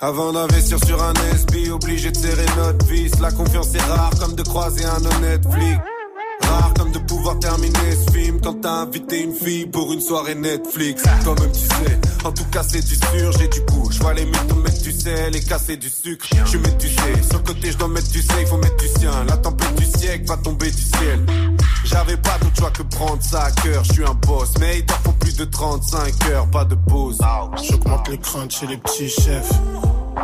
[0.00, 3.10] Avant d'investir sur un SB, obligé de serrer notre vis.
[3.20, 5.78] La confiance est rare comme de croiser un honnête flic.
[6.42, 10.34] Rare comme de pouvoir terminer ce film quand t'as invité une fille pour une soirée
[10.34, 11.02] Netflix.
[11.22, 13.90] Toi-même tu sais, en tout cas c'est du sûr, j'ai du goût.
[13.90, 16.26] Je vois les mythos mettre du sel et casser du sucre.
[16.44, 18.76] Je mets du sais, sur le côté je dois mettre du sel, il faut mettre
[18.76, 19.24] du sien.
[19.28, 21.24] La tempête du siècle va tomber du ciel.
[21.84, 24.52] J'avais pas d'autre choix que prendre ça à cœur, je suis un boss.
[24.60, 27.18] Mais il t'en faut plus de 35 heures, pas de pause.
[27.62, 29.52] J'augmente les craintes chez les petits chefs.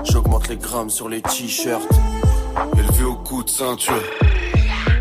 [0.04, 1.88] J'augmente les grammes sur les t-shirts.
[2.76, 4.02] Élevé au coup de ceinture.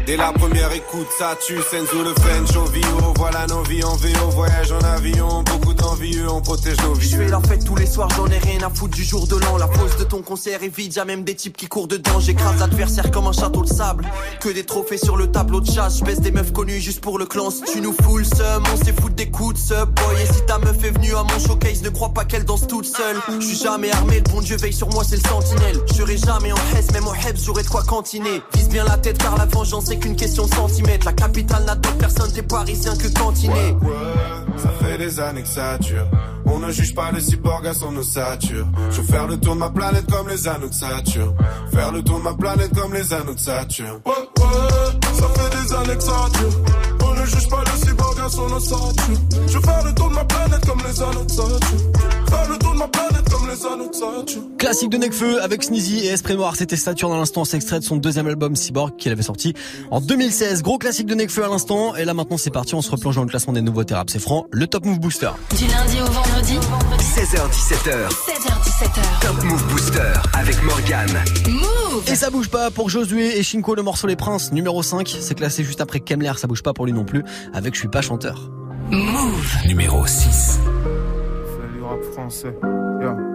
[0.05, 3.13] Dès la première écoute, ça tue, Senzo le French VO.
[3.15, 5.41] Voilà nos vies en VO, voyage en avion.
[5.41, 7.09] Beaucoup d'envieux, on protège nos vies.
[7.09, 9.35] Je fais la fête tous les soirs, j'en ai rien à foutre du jour de
[9.37, 9.57] l'an.
[9.57, 12.19] La pause de ton concert est vide, y'a même des types qui courent dedans.
[12.19, 14.05] J'écrase l'adversaire comme un château de sable.
[14.41, 15.97] Que des trophées sur le tableau de chasse.
[15.97, 17.49] Je baisse des meufs connues juste pour le clan.
[17.49, 19.89] Si tu nous fous le seum, on s'est foutre des coups de sub.
[19.89, 22.67] Boy, et si ta meuf est venue à mon showcase, ne crois pas qu'elle danse
[22.67, 23.17] toute seule.
[23.39, 25.79] Je suis jamais armé, le bon Dieu veille sur moi, c'est le sentinelle.
[25.87, 28.43] Je serai jamais en Hesse, même en Hebs, j'aurai de quoi cantiner.
[28.53, 31.05] Vise bien la tête car la vengeance qu'une question de centimètres.
[31.05, 33.71] La capitale n'a d'autre personne, t'es parisien que cantiné.
[33.81, 36.07] Ouais, ça fait des années que ça dure.
[36.45, 38.67] On ne juge pas les cyborgs à son ossature.
[38.91, 41.35] Je veux faire le tour de ma planète comme les anneaux de Saturne.
[41.73, 43.99] Faire le tour de ma planète comme les anneaux de Saturne.
[44.05, 46.84] Ouais, ouais, ça fait des années que ça dure.
[47.25, 49.17] Ne juge pas le cyborg à son ossature.
[49.47, 51.31] Je veux faire le tour de ma planète comme les anneaux de.
[51.31, 54.57] Faire le tour de ma planète comme les anneaux de.
[54.59, 56.55] Classique de Necfeu avec Sneezy et Esprit Noir.
[56.55, 57.43] C'était Saturne à l'instant.
[57.43, 59.55] C'est extrait de son deuxième album Cyborg qu'il avait sorti
[59.89, 60.61] en 2016.
[60.61, 61.95] Gros classique de Necfeu à l'instant.
[61.95, 62.75] Et là maintenant c'est parti.
[62.75, 64.11] On se replonge dans le classement des nouveaux thérapes.
[64.11, 64.45] C'est franc.
[64.51, 65.31] Le Top Move Booster.
[65.57, 66.59] Du lundi au vendredi
[66.99, 68.07] 16h17h.
[68.11, 69.21] 16h17h.
[69.21, 71.09] Top Move Booster avec Morgan.
[71.49, 75.17] Move Et ça bouge pas pour Josué et Shinko, le morceau Les Princes, numéro 5.
[75.19, 76.33] C'est classé juste après Kemler.
[76.37, 77.23] Ça bouge pas pour lui non plus.
[77.53, 78.49] Avec Je suis pas chanteur.
[78.91, 80.59] Move Numéro 6.
[80.59, 82.55] Fais du rap français.
[83.01, 83.34] Yeah.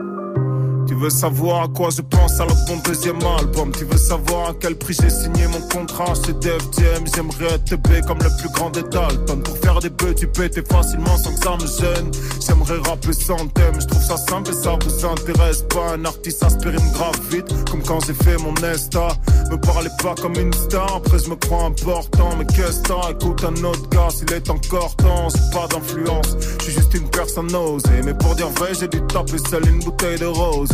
[0.90, 3.70] Tu veux savoir à quoi je pense alors mon deuxième album.
[3.70, 7.04] Tu veux savoir à quel prix j'ai signé mon contrat chez Def Jam.
[7.14, 9.40] J'aimerais être B comme le plus grand des Dalton.
[9.40, 12.10] Pour faire des bœufs tu pétais facilement sans que ça me gêne.
[12.44, 15.92] J'aimerais rapper sans thème, je trouve ça simple et ça vous intéresse pas.
[15.94, 19.10] Un artiste aspirine grave vite comme quand j'ai fait mon Nesta
[19.50, 23.44] Me parlez pas comme une star, après je me crois important Mais qu'est-ce que Écoute
[23.44, 27.54] un autre gars s'il est encore temps J'ai pas d'influence, je suis juste une personne
[27.54, 30.68] osée Mais pour dire vrai j'ai dû taper seul une bouteille de rose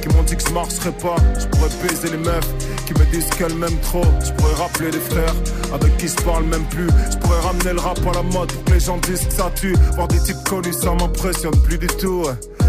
[0.00, 1.16] qui m'ont dit que je marcherais pas.
[1.38, 2.54] Je pourrais baiser les meufs
[2.86, 4.04] qui me disent qu'elles m'aiment trop.
[4.24, 5.34] Je pourrais rappeler des frères
[5.72, 6.88] avec qui je parle même plus.
[7.12, 9.76] Je pourrais ramener le rap à la mode pour les gens disent que ça tue.
[9.94, 12.24] Voir des types connus ça m'impressionne plus du tout.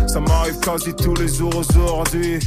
[0.07, 2.39] Ça m'arrive quasi tous les jours aujourd'hui.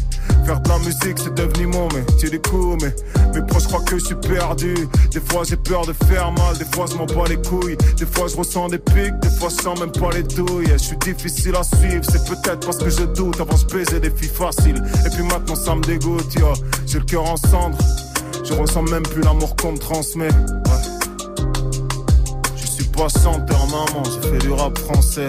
[0.47, 2.95] Faire de la musique c'est devenu mon métier du coup Mais
[3.35, 4.75] mes proches croient que je suis perdu.
[5.13, 7.77] Des fois j'ai peur de faire mal Des fois je m'en bats les couilles.
[7.97, 10.69] Des fois je ressens des pics Des fois je sens même pas les douilles.
[10.73, 14.11] Je suis difficile à suivre C'est peut-être parce que je doute Avant je baisais des
[14.11, 14.83] filles faciles.
[15.07, 16.27] Et puis maintenant ça me dégoûte.
[16.87, 17.79] J'ai le cœur en cendres
[18.45, 20.31] Je ressens même plus l'amour qu'on me transmet.
[22.57, 25.29] Je suis pas chanteur maman J'ai fait du rap français.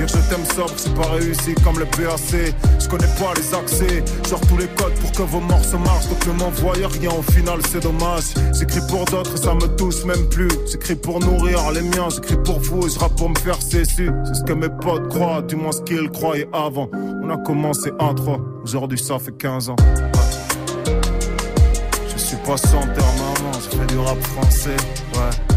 [0.00, 2.54] Je t'aime sobre, c'est pas réussi comme le PAC.
[2.80, 6.08] Je connais pas les accès, genre tous les codes pour que vos morceaux marchent.
[6.08, 8.24] Donc ne m'envoyez rien, au final c'est dommage.
[8.58, 10.48] J'écris pour d'autres et ça me touche même plus.
[10.70, 14.08] J'écris pour nourrir les miens, j'écris pour vous et je rappe pour me faire cesser.
[14.24, 16.88] C'est ce que mes potes croient, du moins ce qu'ils croyaient avant.
[16.94, 19.76] On a commencé à 3, aujourd'hui ça fait 15 ans.
[22.16, 24.76] Je suis pas sans terre maman, je fais du rap français,
[25.14, 25.47] ouais.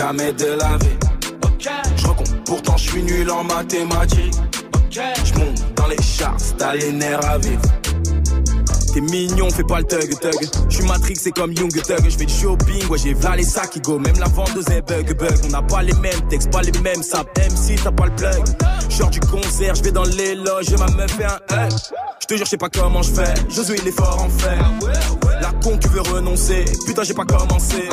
[0.00, 0.96] Jamais de la vie.
[1.96, 4.34] Je recompte, pourtant je suis nul en mathématiques.
[4.90, 6.36] Je monte dans les chars,
[6.94, 7.60] nerfs à vivre.
[8.94, 10.48] T'es mignon, fais pas le tug tug.
[10.70, 12.08] J'suis Matrix, c'est comme Young Thug.
[12.08, 13.98] J'fais du shopping, ouais j'ai v'là les sacs qui go.
[13.98, 15.38] Même la vendeuse est bug bug.
[15.44, 17.30] On n'a pas les mêmes textes, pas les mêmes saps.
[17.36, 18.42] MC, t'as pas le plug.
[18.88, 21.72] Genre du concert, j'vais dans les loges, ma meuf fait un hug.
[22.20, 23.34] J'te jure, j'sais pas comment j'fais.
[23.50, 24.64] Josué, il est fort en fer.
[25.50, 26.64] La con qui veut renoncer.
[26.86, 27.88] Putain, j'ai pas commencé.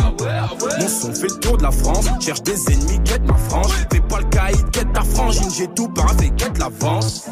[0.80, 2.06] Mon son fait le tour de la France.
[2.20, 3.72] Cherche des ennemis, quête ma frange.
[3.92, 5.50] Fais pas le caïd, quête ta frangine.
[5.58, 7.26] J'ai tout paravé, quête l'avance.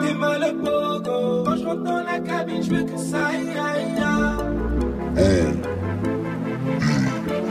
[0.00, 1.44] T'es mal le pogo.
[1.44, 4.36] Quand je rentre dans la cabine, je veux que ça aille, aille, aille.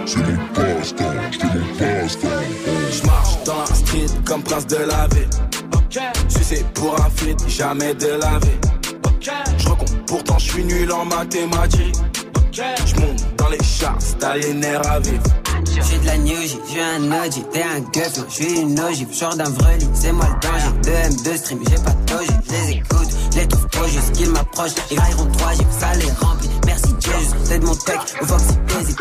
[0.06, 2.28] C'est mon passe-temps, c'est mon passe-temps.
[2.92, 5.30] Je marche dans la street comme prince de la ville.
[6.30, 8.75] Sucé pour un feat, jamais de la vie.
[9.26, 11.96] Je recompte, pourtant je suis nul en mathématiques.
[12.52, 15.00] Je monte dans les chars, t'as les à.
[15.02, 19.12] J'suis de la new J, j'suis un OG, t'es un gueuf, non, j'suis une ogive,
[19.12, 21.16] genre d'un vrai c'est moi le danger.
[21.24, 24.76] 2 M2 stream, j'ai pas de doji, j'les écoute, j'les trouve trop juste qu'ils m'approchent,
[24.92, 26.50] ils railleront 3 J, ça les remplit.
[26.68, 29.00] Merci Dieu, juste de mon tech, au Fox t'hésites.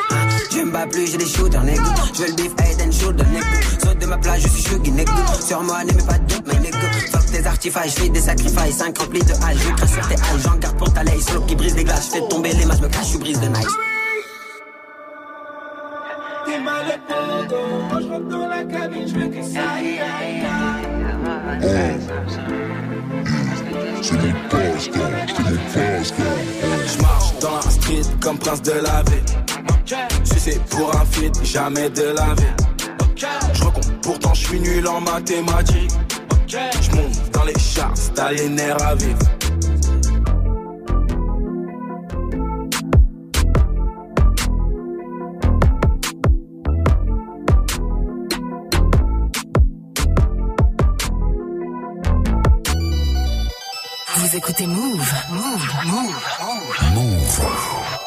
[0.54, 1.82] Je me bats plus, j'ai des shooters, nigga.
[2.14, 3.44] J'veux le beef, head and shoulder, nigga.
[3.82, 5.12] Saute de ma plage, je suis chuggy, nigga.
[5.44, 6.78] Sur moi, n'aimez pas de doute, my nigga.
[7.10, 10.40] Fuck tes artifices, j'fais des sacrifices, 5 remplis de hache, je crache sur tes halles,
[10.44, 12.88] j'en garde pour ta lay, slow qui brise des glaces, j'fais tomber les masses, me
[12.88, 13.66] cache, je brise de nice.
[16.46, 16.84] T'es mal
[18.00, 20.00] je rentre dans la cabine, je veux que ça aille.
[24.02, 25.04] C'est c'est mon passe-temps.
[26.86, 29.02] Je marche dans la street comme prince de la
[29.64, 30.26] ville.
[30.26, 32.64] Sucé pour un feat, jamais de la vie.
[33.16, 35.92] Je recompte, pourtant je suis nul en mathématiques.
[36.46, 39.18] Je monte dans les chars, t'as les nerfs à vivre.
[54.16, 55.14] Vous écoutez Move.
[55.30, 55.68] Move.
[55.86, 56.24] Move.
[56.94, 57.44] Move.
[57.86, 58.03] Ils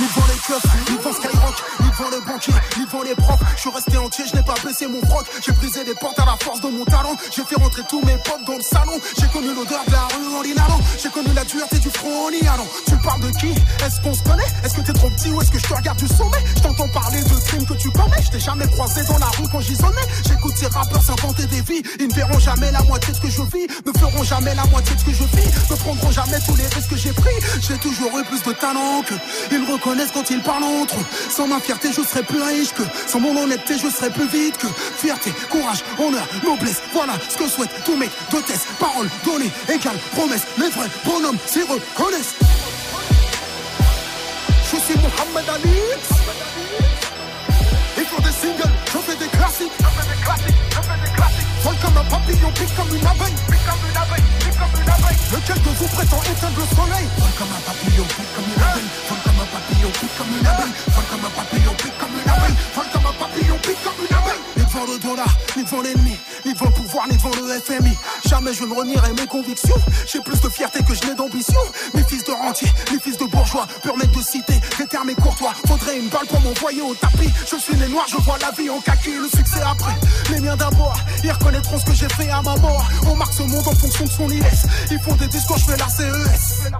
[0.00, 3.40] ils vont les keufs, ils vont Skyrock, ils vont les banquiers, ils vont les profs.
[3.56, 5.26] Je suis resté entier, je n'ai pas baissé mon froc.
[5.44, 7.14] J'ai brisé des portes à la force de mon talent.
[7.30, 8.96] J'ai fait rentrer tous mes potes dans le salon.
[9.18, 10.80] J'ai connu l'odeur de la rue en l'inhalant.
[11.02, 12.66] J'ai connu la dureté du front en y allant.
[12.86, 13.52] Tu parles de qui?
[13.84, 14.50] Est-ce qu'on se connaît?
[14.64, 16.42] Est-ce que t'es trop petit ou est-ce que je te regarde du sommet?
[16.56, 18.22] Je t'entends parler de crimes que tu commets.
[18.24, 20.06] Je t'ai jamais croisé dans la rue quand j'y sonnais.
[20.26, 21.82] J'écoute ces rappeurs s'inventer des vies.
[21.98, 23.66] Ils ne verront jamais la moitié de ce que je vis.
[23.84, 25.48] Ne feront jamais la moitié de ce que je vis.
[25.70, 27.36] Ne prendront jamais tous les risques que j'ai pris.
[27.60, 29.14] J'ai toujours eu plus de talent que
[29.52, 31.06] ils reconnaissent quand ils parlent entre eux.
[31.28, 32.82] Sans ma fierté, je serais plus riche que.
[33.06, 34.66] Sans mon honnêteté, je serais plus vite que.
[34.96, 36.80] Fierté, courage, honneur, noblesse.
[36.92, 38.66] Voilà ce que souhaitent tous mes d'hôtesse.
[38.78, 40.42] Parole donnée, égale promesse.
[40.58, 42.34] Les vrais bonhommes s'y reconnaissent.
[44.72, 45.76] Je suis Mohamed Ali.
[47.98, 49.72] Et pour des singles, je fais des classiques.
[49.78, 51.49] Je fais des classiques, je fais des classiques.
[51.62, 53.36] Vol comme un papillon, pique comme une abeille.
[53.50, 55.18] Pique comme une abeille, pique comme une abeille.
[55.32, 58.90] Lequel de vous prétend éteindre le soleil Vol comme un papillon, pique comme une abeille.
[59.08, 60.74] Vol comme un papillon, pique comme une abeille.
[60.88, 62.56] Vol comme un papillon, pique comme une abeille.
[62.74, 64.59] Vol comme un papillon, pique comme une abeille.
[64.72, 66.16] Devant le dollar, ni devant l'ennemi,
[66.46, 67.90] ni devant le pouvoir, ni devant le FMI.
[68.28, 69.74] Jamais je ne renierai mes convictions.
[70.06, 71.60] J'ai plus de fierté que je n'ai d'ambition.
[71.92, 73.66] Mes fils de rentiers, les fils de bourgeois,
[73.98, 75.54] mec de cité, des termes courtois.
[75.66, 77.30] Faudrait une balle pour m'envoyer au tapis.
[77.50, 79.94] Je suis né noir, je vois la vie en kaki, le succès après.
[80.30, 82.84] Les miens d'abord, ils reconnaîtront ce que j'ai fait à ma mort.
[83.10, 84.66] On marque ce monde en fonction de son illesse.
[84.92, 86.70] Ils font des discours, je fais la CES.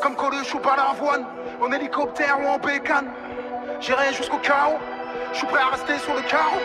[0.00, 1.24] Comme Coluche ou Balavoine,
[1.60, 3.08] en hélicoptère ou en bécane.
[3.80, 4.78] J'irai jusqu'au chaos,
[5.32, 6.60] je suis prêt à rester sur le carreau.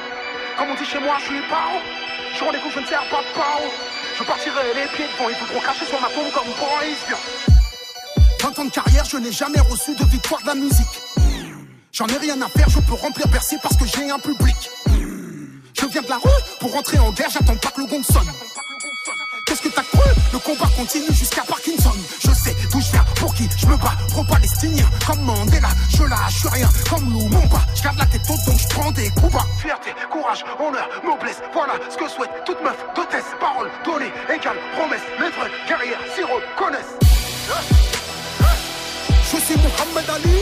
[0.60, 1.80] Comme on dit chez moi, je suis paro.
[2.38, 3.64] Je rendez-vous, je ne sers pas de paro.
[4.18, 7.00] Je partirai les pieds devant, ils voudront cracher sur ma peau comme Boris.
[8.42, 11.02] 20 ans de carrière, je n'ai jamais reçu de victoire de la musique.
[11.94, 14.58] J'en ai rien à faire, je peux remplir Bercy parce que j'ai un public.
[15.80, 18.30] Je viens de la rue, pour rentrer en guerre, j'attends pas que le gong sonne.
[19.46, 20.10] Qu'est-ce que t'as cru?
[20.34, 21.94] Le combat continue jusqu'à Parkinson.
[22.20, 23.98] Je sais d'où je viens, pour qui je me bats.
[25.08, 26.70] Comme Mandela, je lâche rien.
[26.90, 29.46] Comme Lumumba, je garde la tête haute donc je prends des coups bas.
[29.58, 33.32] Fierté, courage, honneur, noblesse, voilà ce que souhaite toute meuf d'hôtesse.
[33.40, 35.02] Parole donnée, égale promesse.
[35.18, 37.00] Vrais guerrières s'y reconnaissent.
[39.32, 40.40] Je suis Mohamed Ali.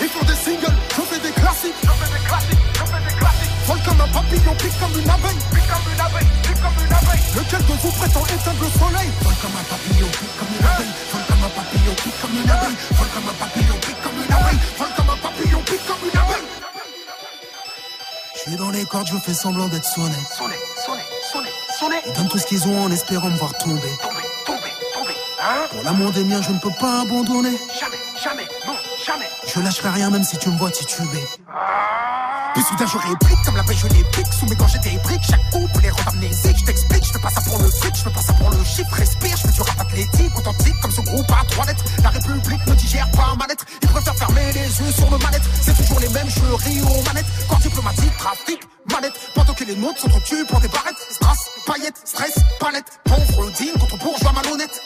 [0.00, 1.74] Ils font des singles, je fais des classiques.
[1.82, 3.50] Je fais des classiques, je fais des classiques.
[3.66, 5.38] Vol comme un papillon, pique comme une abeille.
[5.54, 7.22] Pique comme une abeille, pique comme une abeille.
[7.36, 9.10] Lequel de vous prétend éteindre le soleil?
[9.22, 11.31] Vol comme un papillon, pique comme une abeille.
[11.42, 12.76] Comme un papillon, pique comme une abeille.
[12.92, 14.58] Vol comme un papillon, pique comme une abeille.
[14.78, 16.48] Vol comme un papillon, pique comme une abeille.
[18.34, 20.14] Je suis dans les cordes, je fais semblant d'être sonné.
[20.38, 20.54] Sonné,
[20.86, 21.96] sonné, sonné, sonné.
[22.06, 23.74] Ils donnent tout ce qu'ils ont en espérant me voir tomber.
[23.74, 25.16] Tomber, tomber, tomber.
[25.42, 25.66] Hein?
[25.72, 27.58] Pour l'amour des miens, je ne peux pas abandonner.
[27.76, 29.28] Jamais, jamais, non, jamais.
[29.44, 31.26] Je lâcherai rien même si tu me vois tituber.
[32.54, 34.98] Puis soudain je réplique comme la paix je les pique Sous mes gorges j'ai des
[34.98, 36.91] briques, chaque couple les rend amnésiques Je t'explique,
[37.22, 39.52] pas ça pour le fric, je fais pas ça pour le chiffre Respire, je fais
[39.52, 43.34] du rap athlétique, authentique comme ce groupe à trois lettres La République ne digère pas
[43.38, 46.52] ma lettre Ils préfèrent fermer les yeux sur le manette C'est toujours les mêmes, je
[46.64, 48.60] ris aux manettes Corps diplomatique, trafic,
[48.90, 53.78] manette Pendant que les nôtres tués pour des barrettes Strass, paillettes, stress, palette Pauvre digne
[53.78, 54.82] contre bourgeois malhonnête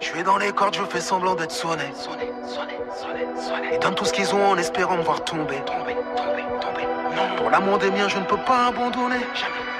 [0.00, 1.84] je suis dans les cordes, je fais semblant d'être sonné.
[1.94, 3.68] Sonné, sonné, sonné, sonné.
[3.74, 5.62] Ils donnent tout ce qu'ils ont en espérant me voir tomber.
[5.64, 7.36] Tomber, tomber, tomber.
[7.36, 9.20] Pour l'amour des miens, je ne peux pas abandonner.
[9.32, 9.71] Jamais.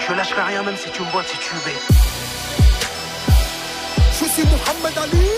[0.00, 1.76] Je lâcherai rien même si tu me vois tituber.
[4.12, 5.28] Je suis Mohamed Ali.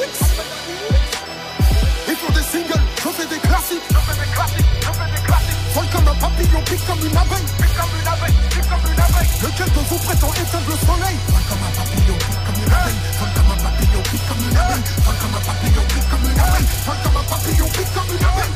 [2.09, 3.82] Ils font des singles, je fais des classiques.
[3.91, 5.61] Je fais des classiques, je fais des classiques.
[5.74, 7.49] Vol comme un papillon, pique comme une abeille.
[7.59, 9.30] Pique comme une abeille, pique comme une abeille.
[9.43, 13.01] Lequel de vous prétend éteindre le soleil Vol comme un papillon, pique comme une abeille.
[13.18, 14.84] Vol comme un papillon, pique comme une abeille.
[15.05, 16.68] Vol comme un papillon, pique comme une abeille.
[16.86, 18.49] Vol comme un papillon, pique comme une abeille.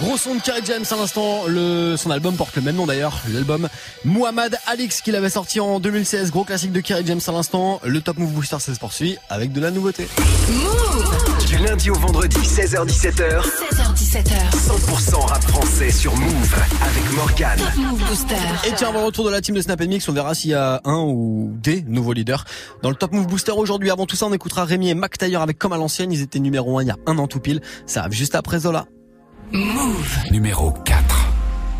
[0.00, 3.20] Gros son de Kerry James à l'instant, le, son album porte le même nom d'ailleurs,
[3.32, 3.68] l'album
[4.04, 8.00] Muhammad Alix qu'il avait sorti en 2016, gros classique de Kerry James à l'instant, le
[8.00, 10.08] Top Move Booster ça se poursuit avec de la nouveauté.
[11.48, 13.40] Du lundi au vendredi, 16h17h.
[13.42, 14.50] 16h17h.
[14.52, 17.58] 100% rap français sur Move avec Morgan.
[17.58, 18.34] Top Move Booster.
[18.68, 20.54] Et tiens, avant le retour de la team de Snap Mix, on verra s'il y
[20.54, 22.44] a un ou des nouveaux leaders
[22.82, 23.90] dans le Top Move Booster aujourd'hui.
[23.90, 26.38] Avant tout ça, on écoutera Rémi et Mac Taylor avec Comme à l'ancienne, ils étaient
[26.38, 27.62] numéro 1 il y a un an tout pile.
[27.86, 28.86] Ça arrive juste après Zola.
[29.52, 30.18] Move.
[30.30, 31.26] Numéro 4.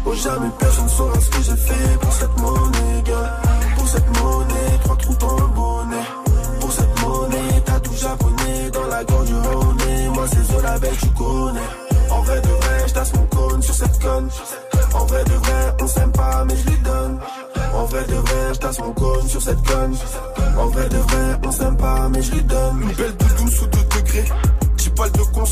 [0.07, 3.41] Oh jamais personne saura ce que j'ai fait pour cette monnaie, gars.
[3.77, 6.05] Pour cette monnaie, trois trous dans le bonnet.
[6.61, 9.77] Pour cette monnaie, t'as tout japonais dans la gorge du Rhône.
[10.15, 11.61] Moi c'est Zola belle, tu connais.
[12.11, 14.29] En vrai de vrai, j'tasse mon cône sur cette conne.
[14.95, 17.19] En vrai de vrai, on s'aime pas, mais je lui donne.
[17.75, 19.95] En vrai de vrai, j'tasse mon cône sur cette conne.
[20.57, 22.83] En vrai de vrai, on s'aime pas, mais je lui donne.
[22.83, 24.25] Une belle de 12 ou 2 degrés.
[24.99, 25.45] 10 balles de cons.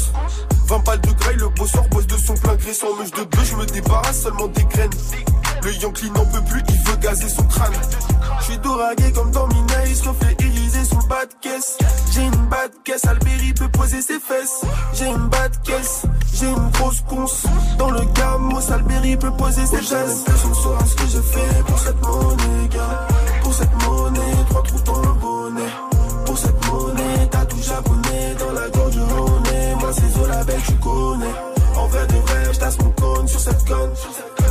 [0.67, 3.45] 20 balles de graille, le bosseur bosse de son plein gré sans mèche de bleu,
[3.45, 4.91] je me débarrasse seulement des graines.
[5.63, 7.73] Le Yankee n'en peut plus, il veut gazer son crâne.
[8.41, 11.79] Je suis doragué comme dans Minaïs, reflet irisé sous le bas de caisse.
[12.13, 14.63] J'ai une bas de caisse, Alberi peut poser ses fesses.
[14.95, 16.03] J'ai une bas de caisse,
[16.35, 17.45] j'ai une grosse conce.
[17.79, 20.25] Dans le gamos, Alberi peut poser ses fesses.
[20.27, 23.07] Personne saura ce que j'ai fait pour cette monnaie, gars.
[23.43, 25.71] Pour cette monnaie, trois trous dans le bonnet.
[26.25, 26.66] Pour cette
[30.47, 31.35] belle, tu connais.
[31.77, 33.91] En vrai de vrai, j'tasse mon cône sur cette conne.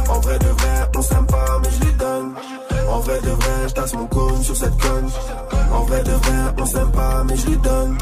[0.10, 2.34] En vrai de vrai, on s'aime pas, mais je lui donne.
[2.90, 5.10] En vrai de vrai, j'tasse mon cône sur cette conne.
[5.72, 7.98] En vrai de vrai, on s'aime pas, mais je lui donne.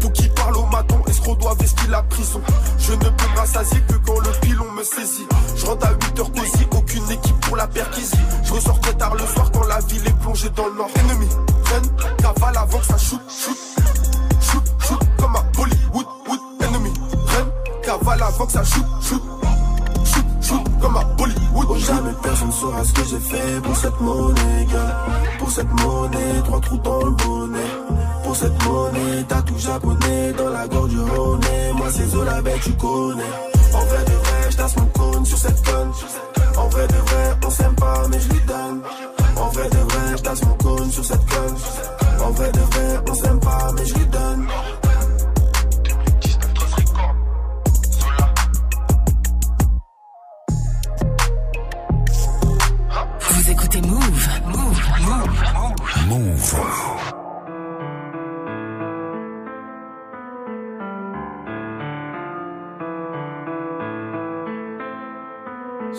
[0.00, 2.40] Pour qui parle au maton, escroc doit vestir la prison.
[2.78, 5.26] Je ne peux me rassasier que quand le pilon me saisit.
[5.56, 8.16] Je rentre à 8h cosy, aucune équipe pour la perquisie.
[8.44, 10.90] Je ressors très tard le soir quand la ville est plongée dans le nord.
[10.96, 11.28] Ennemi,
[11.64, 11.82] run,
[12.22, 12.98] cavale avant que ça.
[12.98, 13.56] Shoot, shoot,
[18.06, 19.22] cavale avant que ça shoot, shoot.
[20.04, 21.66] Shoot, shoot, comme à Bollywood.
[21.68, 25.04] Oh, jamais personne saura ce que j'ai fait pour cette monnaie, gars.
[25.38, 27.70] Pour cette monnaie, trois trous dans le bonnet.
[28.24, 31.40] Pour cette monnaie, t'as tout japonais dans la gorge du Rhône.
[31.76, 33.22] Moi c'est Zola belle, tu connais.
[33.74, 35.92] En vrai de vrai, j'tasse mon cône sur cette conne.
[36.56, 38.80] En vrai de vrai, on s'aime pas, mais je lui donne.
[39.36, 41.56] En vrai de vrai, je passe mon cône sur cette conne.
[42.24, 44.46] En vrai de vrai, on s'aime pas, mais je lui donne.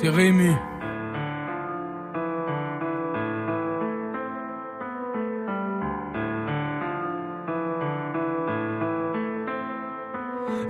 [0.10, 0.77] C'est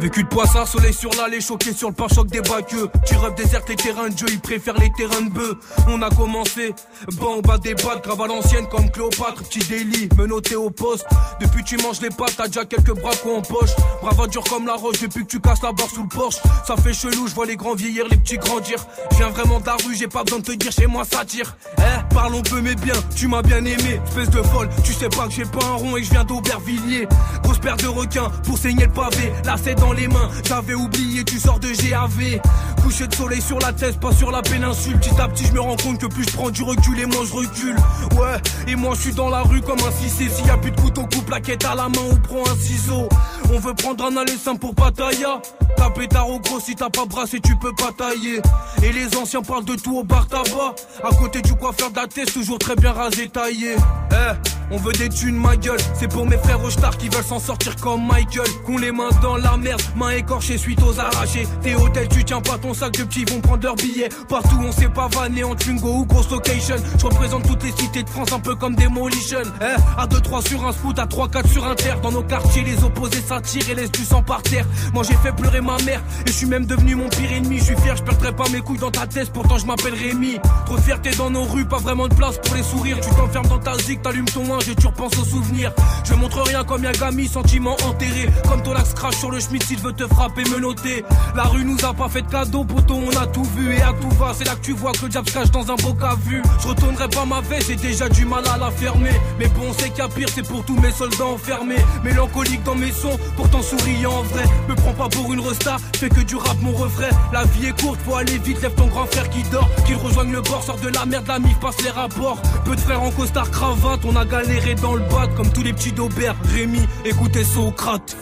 [0.07, 2.89] Vécu de poissard, soleil sur l'allée, choqué sur le pare-choc des baqueux.
[3.05, 5.59] Tu rêves déserte les terrains de jeu, ils préfèrent les terrains de bœufs.
[5.89, 6.73] On a commencé,
[7.17, 11.05] bon, bas des battes, grave à l'ancienne comme Cléopâtre, petit délit, menotté au poste.
[11.41, 13.71] Depuis tu manges les pâtes, t'as déjà quelques bracos en poche.
[14.01, 16.37] Brava dur comme la roche, depuis que tu casses la barre sous le porche.
[16.65, 18.77] Ça fait chelou, je vois les grands vieillir, les petits grandir.
[19.11, 21.25] Je viens vraiment de la rue, j'ai pas besoin de te dire, chez moi ça
[21.25, 21.57] tire.
[21.79, 24.69] Eh, parlons peu mais bien, tu m'as bien aimé, espèce de folle.
[24.85, 27.09] Tu sais pas que j'ai pas un rond et je viens d'Aubervilliers.
[27.43, 29.96] Grosse paire de requins pour saigner le pavé, là c'est dans
[30.43, 32.39] J'avais oublié, tu sors de GAV.
[32.81, 34.97] Coucher de soleil sur la tête, pas sur la péninsule.
[34.97, 37.25] Petit à petit, je me rends compte que plus je prends du recul et moins
[37.25, 37.75] je recule.
[38.17, 38.37] Ouais,
[38.67, 40.79] et moi je suis dans la rue comme un 6 S'il y a plus de
[40.79, 43.09] couteau, coupe la quête à la main ou prends un ciseau.
[43.53, 45.41] On veut prendre un aller simple pour Pataya.
[45.75, 48.41] Ta pétard au gros, si t'as pas brassé, tu peux pas tailler.
[48.83, 50.75] Et les anciens parlent de tout au bar tabac.
[51.03, 53.75] À côté du coiffeur de toujours très bien rasé, taillé.
[54.11, 55.79] Eh, on veut des thunes, ma gueule.
[55.93, 58.47] C'est pour mes frères au star qui veulent s'en sortir comme Michael.
[58.65, 61.47] Qu'on les mains dans la merde, mains écorchées suite aux arrachés.
[61.61, 64.09] T'es hôtel, tu tiens pas ton sac de petits vont prendre leurs billets.
[64.27, 66.75] Partout, on sait pas vanner en Twingo ou grosse location.
[66.99, 69.41] Je représente toutes les cités de France un peu comme Demolition.
[69.61, 71.99] Eh, à 2-3 sur un scoot, à 3-4 sur un terre.
[72.01, 74.65] Dans nos quartiers, les opposés s'attirent et laissent du sang par terre.
[74.93, 77.59] Moi j'ai fait pleurer ma mère et je suis même devenu mon pire ennemi.
[77.59, 80.39] Je suis fier, je perdrai pas mes couilles dans ta tête, pourtant je m'appelle Rémi.
[80.65, 82.99] Trop de fierté dans nos rues, pas vraiment de place pour les sourires.
[82.99, 85.71] Tu t'enfermes dans ta zig, t'allumes ton linge et tu aux souvenirs.
[86.03, 88.29] Je montre rien comme Yagami, sentiment enterré.
[88.47, 91.03] Comme Tolax crash sur le schmitt s'il veut te frapper, me noter.
[91.35, 93.93] La rue nous a pas fait de cadeau, poteau, on a tout vu et à
[93.93, 94.33] tout va.
[94.33, 96.41] C'est là que tu vois que le diable se cache dans un beau à vue.
[96.61, 99.19] Je retournerai pas ma veste, j'ai déjà du mal à la fermer.
[99.39, 101.83] Mais bon, c'est a pire, c'est pour tous mes soldats enfermés.
[102.03, 104.43] Mélancolique dans mes sons, pourtant souriant en vrai.
[104.69, 107.09] Me prends pas pour une resta, fais que du rap mon refrain.
[107.33, 109.69] La vie est courte, faut aller vite, lève ton grand frère qui dort.
[109.85, 112.41] Qu'il rejoigne le bord, sort de la merde, la mif passe les rapports.
[112.65, 114.46] Peu de frères en costard cravate, on a galéré
[114.81, 116.35] dans le bat comme tous les petits d'Aubert.
[116.53, 118.15] Rémi, écoutez Socrate.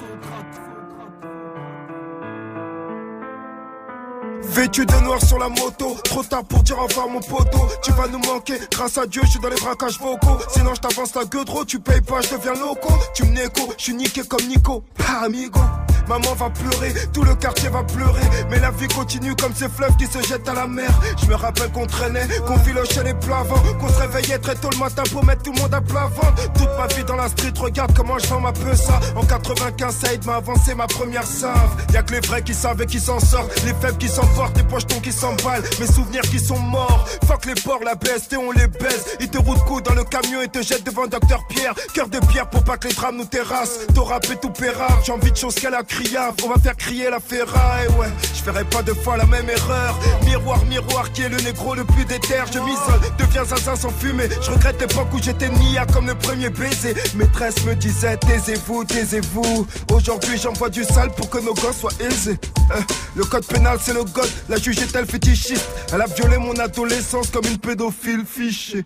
[4.42, 7.68] Vêtu de noir sur la moto, trop tard pour dire au revoir mon poteau.
[7.84, 10.38] Tu vas nous manquer, grâce à Dieu, je suis dans les braquages vocaux.
[10.50, 12.94] Sinon, je t'avance la gueule trop, tu payes pas, je deviens loco.
[13.14, 15.60] Tu me négo, je suis niqué comme Nico, pas amigo.
[16.08, 18.22] Maman va pleurer, tout le quartier va pleurer.
[18.50, 20.90] Mais la vie continue comme ces fleuves qui se jettent à la mer.
[21.22, 24.78] Je me rappelle qu'on traînait, qu'on filochait les plavants, qu'on se réveillait très tôt le
[24.78, 26.52] matin pour mettre tout le monde à plat ventre.
[26.54, 29.00] Toute ma vie dans la street, regarde comment je vends ma peu ça.
[29.16, 31.86] En 95, Saïd m'a avancé ma première save.
[31.94, 34.64] Y'a que les vrais qui savent et qui s'en sortent, les faibles qui s'emportent, les
[34.64, 37.08] pochetons qui s'emballent, mes souvenirs qui sont morts.
[37.26, 39.18] Fuck les porcs, la BST, on les baise.
[39.20, 41.74] Ils te roulent coup dans le camion et te jettent devant Docteur Pierre.
[41.94, 43.80] Cœur de pierre pour pas que les drames nous terrassent.
[43.94, 45.84] T'auras tout pérable, j'ai envie de choses qu'elle a
[46.44, 48.08] On va faire crier la ferraille, ouais.
[48.34, 49.98] Je ferai pas deux fois la même erreur.
[50.26, 52.36] Miroir, miroir, qui est le négro le plus déter.
[52.54, 54.28] Je m'isole, deviens zinzin sans fumer.
[54.42, 56.94] Je regrette l'époque où j'étais nia comme le premier baiser.
[57.16, 59.68] Maîtresse me disait, taisez-vous, taisez-vous.
[59.92, 62.38] Aujourd'hui, j'envoie du sale pour que nos gosses soient aisés.
[62.72, 62.82] Euh,
[63.16, 64.30] le code pénal, c'est le god.
[64.50, 68.86] La juge est-elle fétichiste Elle a violé mon adolescence comme une pédophile fichée.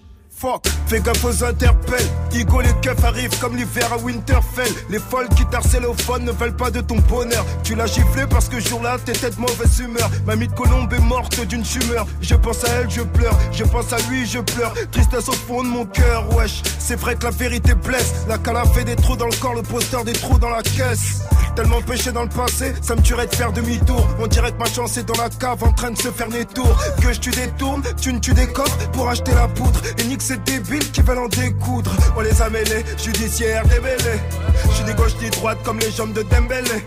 [0.87, 2.07] Fais gaffe aux interpelles.
[2.31, 4.71] Igo, les keufs arrivent comme l'hiver à Winterfell.
[4.89, 7.45] Les folles qui t'harcélophones ne veulent pas de ton bonheur.
[7.63, 10.09] Tu l'as giflé parce que jour-là, t'étais de mauvaise humeur.
[10.25, 12.07] Mamie de Colombe est morte d'une tumeur.
[12.21, 13.37] Je pense à elle, je pleure.
[13.51, 14.73] Je pense à lui, je pleure.
[14.91, 16.61] Tristesse au fond de mon cœur, wesh.
[16.79, 18.13] C'est vrai que la vérité blesse.
[18.29, 21.19] La cala fait des trous dans le corps, le poster des trous dans la caisse.
[21.55, 24.07] Tellement péché dans le passé, ça me tuerait de faire demi-tour.
[24.19, 26.45] On dirait que ma chance est dans la cave en train de se faire des
[26.45, 26.77] tours.
[27.01, 29.81] Que je tu détourne, tu ne tu des coffres pour acheter la poudre.
[29.97, 31.91] Et nique ces débiles qui veulent en découdre.
[32.15, 34.21] On les a mêlés, judiciaire démêlés.
[34.65, 36.85] Je suis ni gauche ni droite comme les jambes de Dembélé.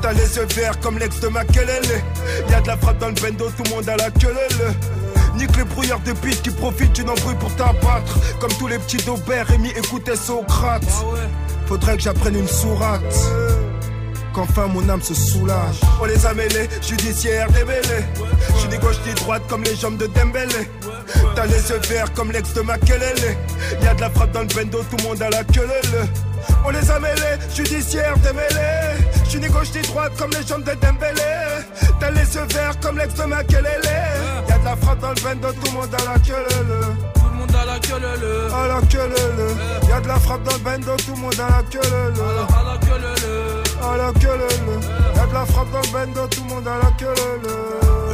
[0.00, 2.02] T'as les yeux verts comme l'ex de Makelele.
[2.48, 4.34] Y'a de la frappe dans le bendo, tout le monde a la queue
[5.36, 8.18] Nique les brouillards de piste qui profitent d'une embrouille pour t'abattre.
[8.40, 10.86] Comme tous les petits d'Aubert, Rémi écoutait Socrate.
[11.66, 13.14] Faudrait que j'apprenne une sourate
[14.32, 15.80] qu'enfin mon âme se soulage.
[16.00, 18.04] On les a mêlés, judiciaire démêlés.
[18.54, 20.68] Je suis ni gauche ni droite comme les jambes de Dembélé.
[21.34, 23.36] T'as les yeux verts comme l'ex de Makelele.
[23.82, 25.68] Y'a de la frappe dans le bendo, tout le monde a la queue
[26.64, 29.04] On les a mêlés, judiciaire démêlés.
[29.24, 31.22] Je suis ni gauche ni droite comme les jambes de Dembélé.
[31.98, 33.80] T'as les yeux verts comme l'ex de Makelele.
[34.48, 36.80] Y'a de la frappe dans le bendo, tout le monde à la queue le
[37.14, 38.52] Tout le monde à la queue le le.
[38.52, 41.56] À la queue le Y'a de la frappe dans le bendo, tout le monde à
[41.56, 43.69] la queue le À la queue le le.
[43.80, 44.28] La queue
[45.32, 47.06] la frappe dans le tout le monde à la queue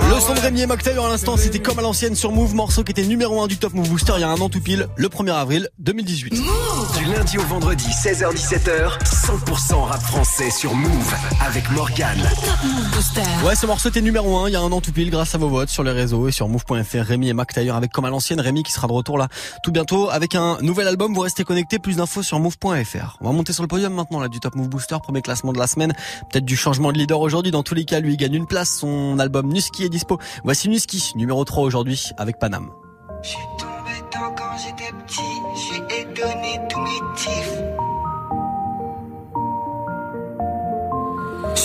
[0.08, 2.84] Le son de Rémi et McTaylor à l'instant, c'était comme à l'ancienne sur Move, morceau
[2.84, 4.88] qui était numéro 1 du Top Move Booster il y a un an tout pile,
[4.96, 6.34] le 1er avril 2018.
[7.06, 12.18] Du lundi au vendredi, 16h-17h, 100% rap français sur Move avec Morgane.
[13.44, 15.38] Ouais, ce morceau était numéro 1 il y a un an tout pile grâce à
[15.38, 17.04] vos votes sur les réseaux et sur move.fr.
[17.04, 19.28] Rémi et Mac d'ailleurs avec comme à l'ancienne Rémi qui sera de retour là
[19.62, 21.14] tout bientôt avec un nouvel album.
[21.14, 23.18] Vous restez connectés, plus d'infos sur move.fr.
[23.20, 25.58] On va monter sur le podium maintenant là du Top Move Booster, premier classement de
[25.60, 25.92] la semaine.
[26.32, 27.52] Peut-être du changement de leader aujourd'hui.
[27.52, 28.78] Dans tous les cas, lui il gagne une place.
[28.80, 30.18] Son album Nuski est dispo.
[30.42, 32.68] Voici Nuski, numéro 3 aujourd'hui avec Panam.
[33.22, 35.20] J'suis tombé tant quand j'étais petit,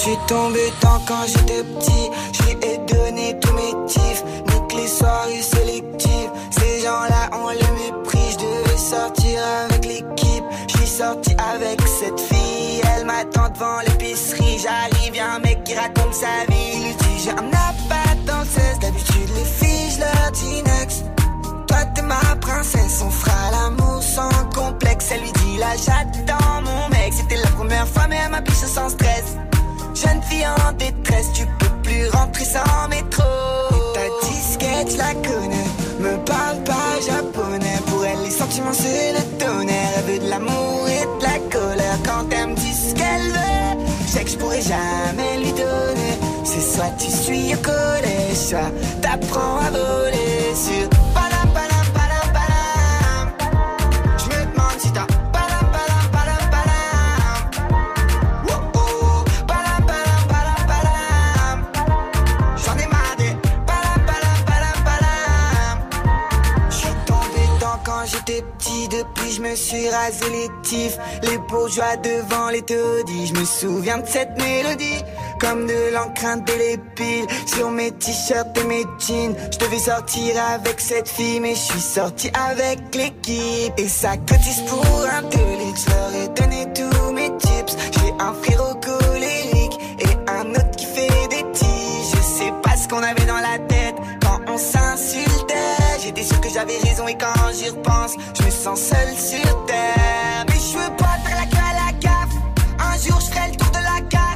[0.02, 4.24] J'suis tombé tant quand j'étais petit, j'lui ai donné tous mes tifs.
[4.48, 8.32] Nique les soirées sélectives, ces gens-là on les méprise.
[8.32, 12.82] J'devais sortir avec l'équipe, j'suis sorti avec cette fille.
[12.96, 16.90] Elle m'attend devant l'épicerie, j'arrive, y'a un mec qui raconte sa vie.
[16.90, 21.06] Il dit j'ai appart dans le 16, d'habitude les filles j'leur dis next.
[21.68, 25.12] Toi t'es ma princesse, on fera l'amour sans complexe.
[25.12, 27.14] Elle lui dit là j'attends mon mec.
[27.14, 29.38] C'était la première fois mais elle m'a biche sans stress.
[30.02, 33.24] Jeune fille en détresse, tu peux plus rentrer sans métro.
[33.72, 35.68] Et ta disquette, je la connais.
[36.00, 37.80] Me parle pas japonais.
[37.88, 39.90] Pour elle, les sentiments c'est le tonnerre.
[39.98, 41.98] Elle veut de l'amour et de la colère.
[42.04, 46.14] Quand elle me dit ce qu'elle veut, je sais que je pourrais jamais lui donner.
[46.46, 48.72] C'est soit tu suis au collège, soit
[49.02, 51.01] t'apprends à voler sur.
[69.44, 70.98] Je me suis rasé les tifs.
[71.24, 75.04] Les bourgeois devant les taudis, je me souviens de cette mélodie.
[75.40, 79.36] Comme de l'encre indélébile sur mes t-shirts et mes jeans.
[79.52, 83.74] Je devais sortir avec cette fille, mais je suis sorti avec l'équipe.
[83.78, 87.76] Et ça cotise pour un délit, je leur ai donné tous mes tips.
[87.98, 92.12] J'ai un frérot colérique et un autre qui fait des tiges.
[92.16, 95.31] Je sais pas ce qu'on avait dans la tête quand on s'insultait.
[96.14, 100.46] J'étais sûr que j'avais raison et quand j'y repense, je me sens seul sur terre.
[100.46, 102.36] Mais je veux pas faire la queue à la gaffe.
[102.80, 104.31] Un jour je ferai le tour de la carte.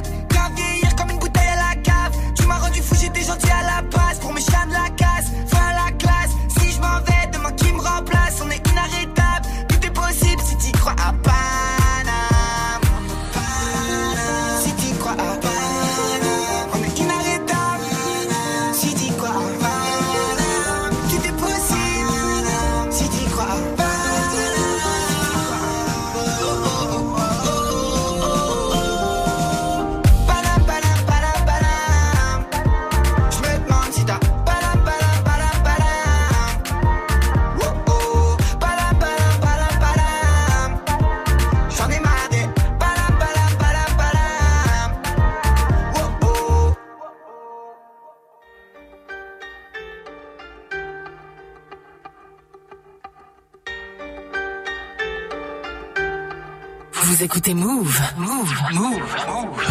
[57.26, 58.00] Écoutez Move.
[58.18, 58.54] Move.
[58.72, 59.16] Move.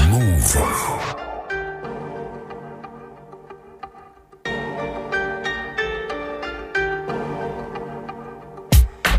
[0.09, 1.25] Move.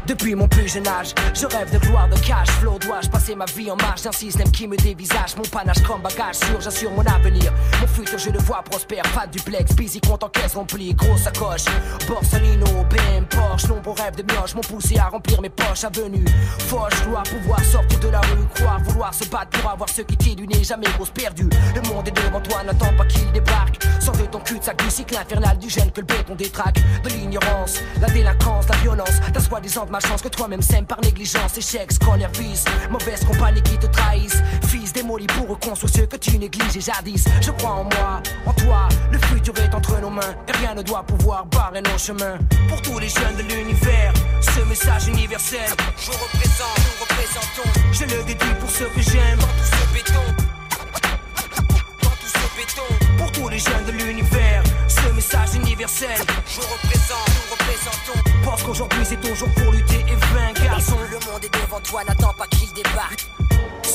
[0.06, 2.78] Depuis mon plus jeune âge, je rêve de gloire, de cash, flow.
[2.78, 6.36] Dois-je passer ma vie en marge d'un système qui me dévisage Mon panache comme bagage
[6.36, 7.52] sûr, j'assure mon avenir.
[7.80, 9.02] Mon futur, je le vois prospère.
[9.14, 11.64] Pas de duplex, busy, compte en caisse remplie, grosse sacoche.
[12.06, 12.65] Borsalino,
[13.86, 15.84] Nombreux rêves de mioche m'ont poussé à remplir mes poches.
[15.84, 16.24] Avenue,
[16.58, 20.16] Foch, dois pouvoir sortir de la rue, croire, vouloir se battre pour avoir ce qui
[20.16, 21.48] t'est du nez, jamais grosse perdue.
[21.72, 23.80] Le monde est devant toi, n'attends pas qu'il débarque.
[24.00, 26.80] Sors de ton cul de sac du cycle infernal du gène que le béton détraque.
[27.04, 29.20] De l'ignorance, la délinquance, la violence.
[29.32, 33.78] Ta soi-disant de chance que toi-même sème par négligence, échec, scolaire, vice, mauvaise compagnie qui
[33.78, 34.42] te trahissent.
[34.66, 37.24] Fils démoli pour reconstruire ceux que tu négliges et jadis.
[37.40, 40.82] Je crois en moi, en toi, le futur est entre nos mains et rien ne
[40.82, 42.38] doit pouvoir barrer nos chemins.
[42.68, 43.75] Pour tous les jeunes de l'univers,
[44.40, 45.68] ce message universel,
[45.98, 47.70] je représente, nous représentons.
[47.92, 50.34] Je le dédie pour ceux que j'aime, dans tout ce béton.
[52.02, 53.16] Dans tout ce béton.
[53.18, 58.30] Pour tous les jeunes de l'univers, ce message universel, je représente, nous représentons.
[58.44, 60.96] Pense qu'aujourd'hui c'est ton jour pour lutter et vaincre, garçon.
[61.10, 63.26] Le monde est devant toi, n'attends pas qu'il débarque.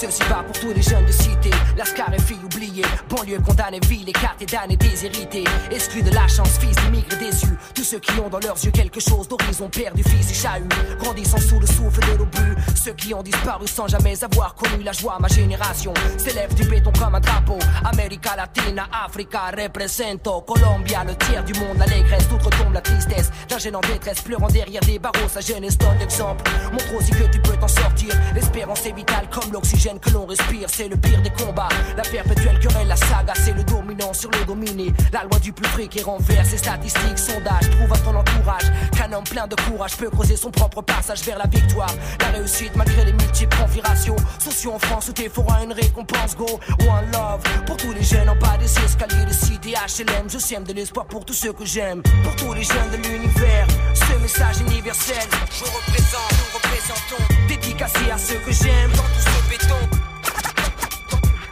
[0.02, 4.10] Ceci va pour tous les jeunes de cité, lascar et filles oubliées, banlieue condamnée, ville
[4.10, 8.28] écartée d'ânes et déshérités, exclus de la chance, fils d'immigrés déçus, tous ceux qui ont
[8.28, 12.18] dans leurs yeux quelque chose d'horizon, perdu, fils et chahut, grandissant sous le souffle de
[12.18, 15.94] l'obus, ceux qui ont disparu sans jamais avoir connu la joie, ma génération.
[16.18, 21.78] S'élève du béton comme un drapeau, América Latina, Africa, represento, Colombia, le tiers du monde,
[21.78, 26.00] l'allégresse, tout retombe la tristesse, d'un en détresse, pleurant derrière des barreaux, sa jeunesse donne
[26.00, 30.26] l'exemple, montre aussi que tu peux t'en sortir, l'espérance est vitale comme l'oxygène que l'on
[30.26, 31.70] respire, c'est le pire des combats.
[31.98, 34.94] La perpétuelle querelle, la saga, c'est le dominant sur le dominé.
[35.12, 37.70] La loi du plus fric et renverse statistiques, sondages.
[37.78, 41.38] Prouve à ton entourage qu'un homme plein de courage peut creuser son propre passage vers
[41.38, 41.94] la victoire.
[42.20, 44.16] La réussite malgré les multiples configurations.
[44.40, 46.60] Sociaux en France où t'es à une récompense, go.
[46.82, 50.30] One love pour tous les jeunes en bas des escaliers de cité HLM.
[50.30, 52.02] Je sème de l'espoir pour tous ceux que j'aime.
[52.24, 55.28] Pour tous les jeunes de l'univers, ce message universel.
[55.52, 57.51] Je représente, nous représentons.
[57.82, 59.90] Dédicacé à ceux que j'aime dans tout ce béton.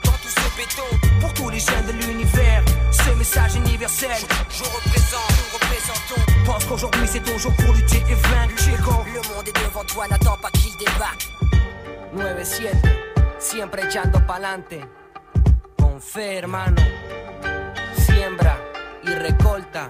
[0.04, 1.20] Dans tout ce béton.
[1.22, 4.12] Pour tous les jeunes de l'univers, ce message universel.
[4.50, 6.46] Je représente, nous représentons.
[6.46, 8.62] Pense qu'aujourd'hui c'est ton jour pour lutter et vaincre.
[8.62, 8.92] Chico.
[9.08, 11.30] Le monde est devant toi, n'attends pas qu'il débarque.
[12.16, 12.76] 9-7,
[13.40, 14.82] siempre echando pa'lante.
[15.80, 16.82] Con fe, hermano.
[17.98, 18.56] Siembra
[19.04, 19.90] y recolta.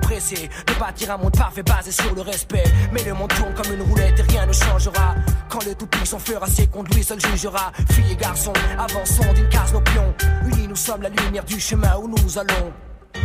[0.00, 2.64] pressé de bâtir un monde parfait basé sur le respect.
[2.92, 5.14] Mais le monde tourne comme une roulette et rien ne changera.
[5.48, 7.72] Quand le tout-puissant fera ses lui seul jugera.
[7.90, 10.14] Filles et garçons, avançons d'une case nos pions.
[10.46, 12.72] Unis, nous sommes la lumière du chemin où nous allons.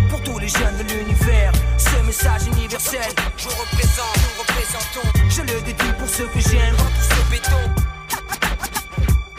[0.09, 5.30] Pour tous les jeunes de l'univers, ce message universel, je représente, nous représentons.
[5.30, 7.63] Je le dédie pour ceux que j'aime dans tout ce béton.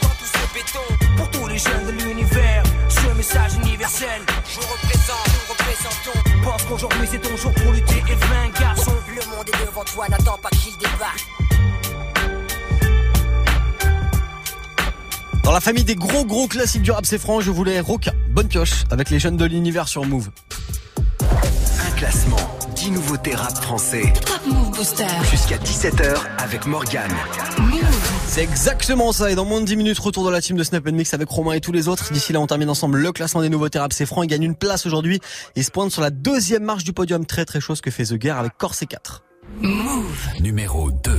[0.02, 1.16] Dans tout ce béton.
[1.16, 6.27] Pour tous les jeunes de l'univers, ce message universel, je représente, nous représentons.
[6.44, 8.92] Pense qu'aujourd'hui c'est ton jour pour lutter et vaincre, garçon.
[9.08, 11.26] Le monde est devant toi, n'attends pas qu'il débarque.
[15.42, 18.12] Dans la famille des gros gros classiques du rap, c'est franc, je voulais Roca.
[18.28, 20.28] Bonne pioche avec les jeunes de l'univers sur Move.
[21.22, 22.36] Un classement,
[22.88, 24.14] 10 nouveautés rap français.
[24.24, 25.04] Top Move Booster.
[25.30, 27.12] Jusqu'à 17h avec Morgane.
[28.26, 29.30] C'est exactement ça.
[29.30, 31.52] Et dans moins de 10 minutes, retour dans la team de Snap Mix avec Romain
[31.52, 32.10] et tous les autres.
[32.14, 33.92] D'ici là, on termine ensemble le classement des nouveautés rap.
[33.92, 34.22] C'est franc.
[34.22, 35.20] Il gagne une place aujourd'hui.
[35.54, 37.26] Il se pointe sur la deuxième marche du podium.
[37.26, 39.22] Très très chose que fait The Guerre avec Corset 4.
[39.60, 40.28] Move.
[40.40, 41.18] Numéro 2.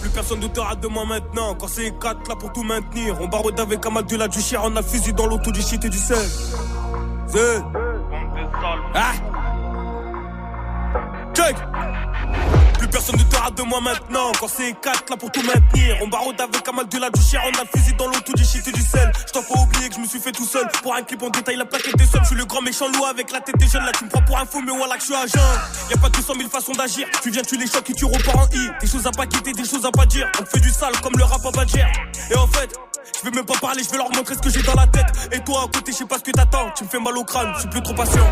[0.00, 1.54] Plus personne ne te rate de moi maintenant.
[1.54, 3.18] Quand c'est 4 là pour tout maintenir.
[3.20, 4.60] On barre avec Amal de la du chien.
[4.64, 6.16] On a fusil dans l'auto du shit et du sel.
[8.94, 9.12] Ah!
[11.34, 14.32] Plus personne ne te rate de moi maintenant.
[14.38, 15.96] Quand c'est 4 là pour tout maintenir.
[16.02, 17.40] On barre avec Amal de la du chien.
[17.44, 19.10] On a le fusil dans l'auto du shit et du sel.
[19.26, 20.66] Je t'en oublier que je me suis fait tout seul.
[20.82, 22.22] Pour un clip, on détaille la plaquette des sommes.
[22.22, 23.84] Je suis le grand méchant loup avec la tête des jeunes.
[23.84, 25.38] Là, tu me prends pour un fou, mais voilà que je suis agent.
[25.90, 27.06] Y a pas 200 000 façons d'agir.
[27.22, 28.70] Tu viens, tu les chocs et tu repars en I.
[28.80, 30.30] Des choses à pas quitter, des choses à pas dire.
[30.40, 31.86] On fait du sale comme le rap à Badger.
[32.30, 32.76] Et en fait,
[33.18, 35.06] je vais même pas parler, je vais leur montrer ce que j'ai dans la tête.
[35.32, 36.70] Et toi, à côté, je sais pas ce que t'attends.
[36.76, 38.26] Tu me fais mal au crâne, je suis plus trop patient.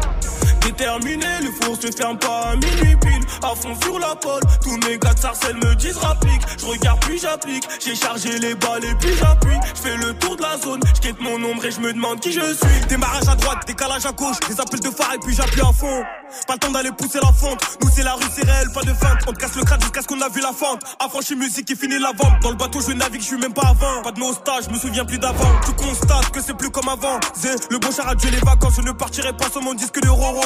[0.81, 3.21] Déterminé, le four se ferme pas à minuit pile.
[3.43, 6.41] À fond sur la pole, tous mes gars de sarcelles me disent rapplique.
[6.59, 9.59] Je regarde puis j'applique, j'ai chargé les balles et puis j'appuie.
[9.75, 12.33] Je fais le tour de la zone, je mon ombre et je me demande qui
[12.33, 12.87] je suis.
[12.89, 16.03] Démarrage à droite, décalage à gauche, des appels de phare et puis j'appuie à fond.
[16.47, 18.95] Pas le temps d'aller pousser la fente, nous c'est la rue, c'est réel, pas de
[18.95, 19.19] feinte.
[19.27, 20.81] On te casse le crâne jusqu'à ce qu'on a vu la fente.
[20.99, 22.41] Affranchi musique et fini la vente.
[22.41, 24.01] Dans le bateau, je navigue, je suis même pas avant.
[24.03, 25.61] Pas de nostalgie, je me souviens plus d'avant.
[25.67, 27.21] Tu constates que c'est plus comme avant.
[27.37, 30.09] Zé, le bon char a les vacances, je ne partirai pas sur mon disque de
[30.09, 30.41] Roro.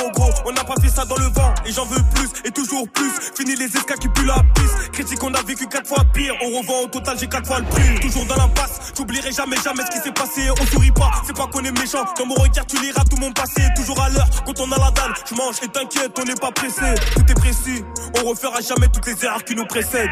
[0.45, 3.11] On n'a pas fait ça dans le vent, et j'en veux plus, et toujours plus.
[3.37, 4.93] Fini les escas qui puent la piste.
[4.93, 6.35] Critique, on a vécu quatre fois pire.
[6.43, 8.01] On revend au total, j'ai quatre fois le prix.
[8.01, 10.49] Toujours dans l'impasse, j'oublierai jamais, jamais ce qui s'est passé.
[10.61, 12.05] On sourit pas, c'est pas qu'on est méchant.
[12.19, 13.63] Dans mon regard, tu liras tout mon passé.
[13.77, 16.53] Toujours à l'heure, quand on a la dalle, je mange et t'inquiète, on n'est pas
[16.53, 16.95] pressé.
[17.15, 17.85] Tout est précis,
[18.23, 20.11] on refera jamais toutes les erreurs qui nous précèdent.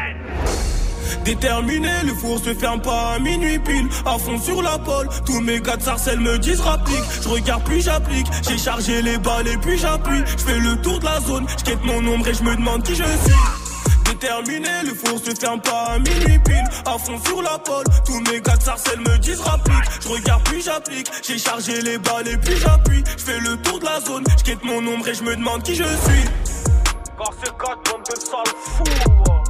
[1.25, 3.87] Déterminé, le four se ferme pas à minuit pile.
[4.05, 7.03] À fond sur la pole, tous mes gars sarcelles me disent rapplique.
[7.21, 10.23] Je regarde puis j'applique, j'ai chargé les balles et puis j'appuie.
[10.37, 12.95] Je fais le tour de la zone, je mon ombre et je me demande qui
[12.95, 13.33] je suis.
[14.05, 16.63] Déterminé, le four se ferme pas à minuit pile.
[16.85, 19.83] À fond sur la pole, tous mes gars sarcelles me disent rapplique.
[20.01, 23.03] Je regarde puis j'applique, j'ai chargé les balles et puis j'appuie.
[23.17, 25.75] Je fais le tour de la zone, je mon ombre et je me demande qui
[25.75, 26.25] je suis.
[27.17, 29.42] Car c'est 4 bande de sales fous.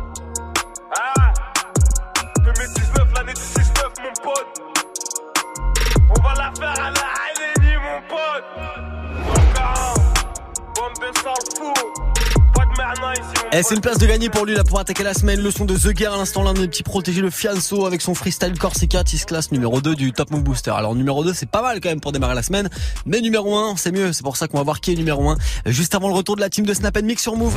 [6.34, 8.46] dans l'affaire à la Haléni, mon pote.
[9.30, 9.96] Encore
[10.76, 12.33] bombe sans fou.
[13.56, 15.40] Eh, c'est une place de gagner pour lui là pour attaquer la semaine.
[15.40, 18.16] Le son de The Gear à l'instant l'un des petits protégés le Fianso avec son
[18.16, 20.72] freestyle Corsica se classe numéro 2 du Top Move Booster.
[20.72, 22.70] Alors numéro 2 c'est pas mal quand même pour démarrer la semaine,
[23.06, 24.12] mais numéro 1 c'est mieux.
[24.12, 26.42] C'est pour ça qu'on va voir qui est numéro 1 juste avant le retour de
[26.42, 27.56] la team de Snap Mix sur Move.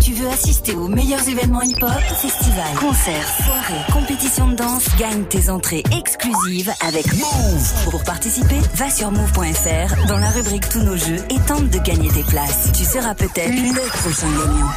[0.00, 1.90] Tu veux assister aux meilleurs événements hip-hop,
[2.20, 7.90] festivals, concerts, soirées, compétitions de danse, gagne tes entrées exclusives avec Move.
[7.90, 12.08] Pour participer, va sur move.fr dans la rubrique tous nos jeux et tente de gagner
[12.10, 12.70] tes places.
[12.76, 14.70] Tu seras peut-être le prochain gagnant.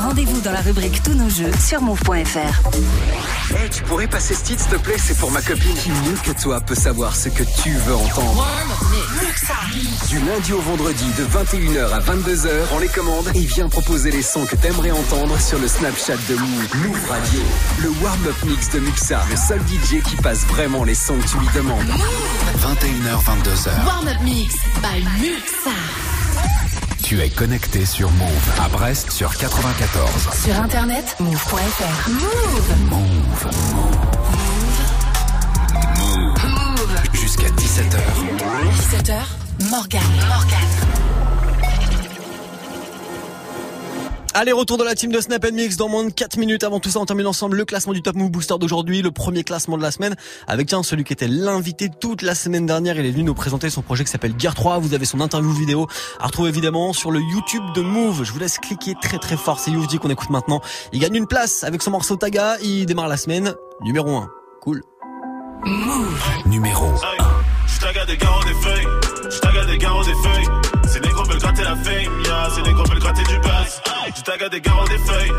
[0.00, 2.68] Rendez-vous dans la rubrique tous nos jeux sur move.fr.
[3.50, 5.74] Eh, tu pourrais passer ce titre, s'il te plaît, c'est pour ma copine.
[5.74, 8.46] Qui mieux que toi peut savoir ce que tu veux entendre?
[10.08, 14.22] Du lundi au vendredi, de 21h à 22h, on les commandes et viens proposer les
[14.22, 16.76] sons que t'aimerais entendre sur le Snapchat de Move.
[16.86, 17.40] Move Radio,
[17.82, 21.38] le warm-up mix de Muxa, le seul DJ qui passe vraiment les sons que tu
[21.38, 21.88] lui demandes.
[22.58, 23.86] 21h, 22h.
[23.86, 25.70] Warm-up mix by Muxa.
[27.06, 30.10] Tu es connecté sur Move à Brest sur 94.
[30.44, 32.10] Sur internet, move.fr.
[32.10, 32.74] Move.
[32.90, 33.46] Move.
[36.42, 36.96] Move.
[37.12, 38.00] Jusqu'à 17h.
[38.90, 40.02] 17h, Morgan.
[40.28, 41.15] Morgan.
[44.38, 46.62] Allez, retour de la team de Snap Mix dans moins de 4 minutes.
[46.62, 49.44] Avant tout ça, on termine ensemble le classement du Top Move Booster d'aujourd'hui, le premier
[49.44, 50.14] classement de la semaine,
[50.46, 52.98] avec tiens, celui qui était l'invité toute la semaine dernière.
[52.98, 54.76] Il est venu nous présenter son projet qui s'appelle Gear 3.
[54.76, 55.86] Vous avez son interview vidéo
[56.20, 58.24] à retrouver évidemment sur le YouTube de Move.
[58.24, 59.58] Je vous laisse cliquer très très fort.
[59.58, 60.60] C'est Youvdi qu'on écoute maintenant.
[60.92, 62.58] Il gagne une place avec son morceau Taga.
[62.62, 64.28] Il démarre la semaine numéro 1.
[64.60, 64.82] Cool.
[65.64, 66.22] Move.
[66.44, 67.35] Numéro 1.
[67.66, 68.88] Je taga des garros des feuilles,
[69.30, 70.48] je taga des garros des feuilles.
[70.88, 73.80] Ces négros veulent gratter la fame, ya, ces négros veulent gratter du buzz.
[74.16, 75.32] Je taga des garros des feuilles,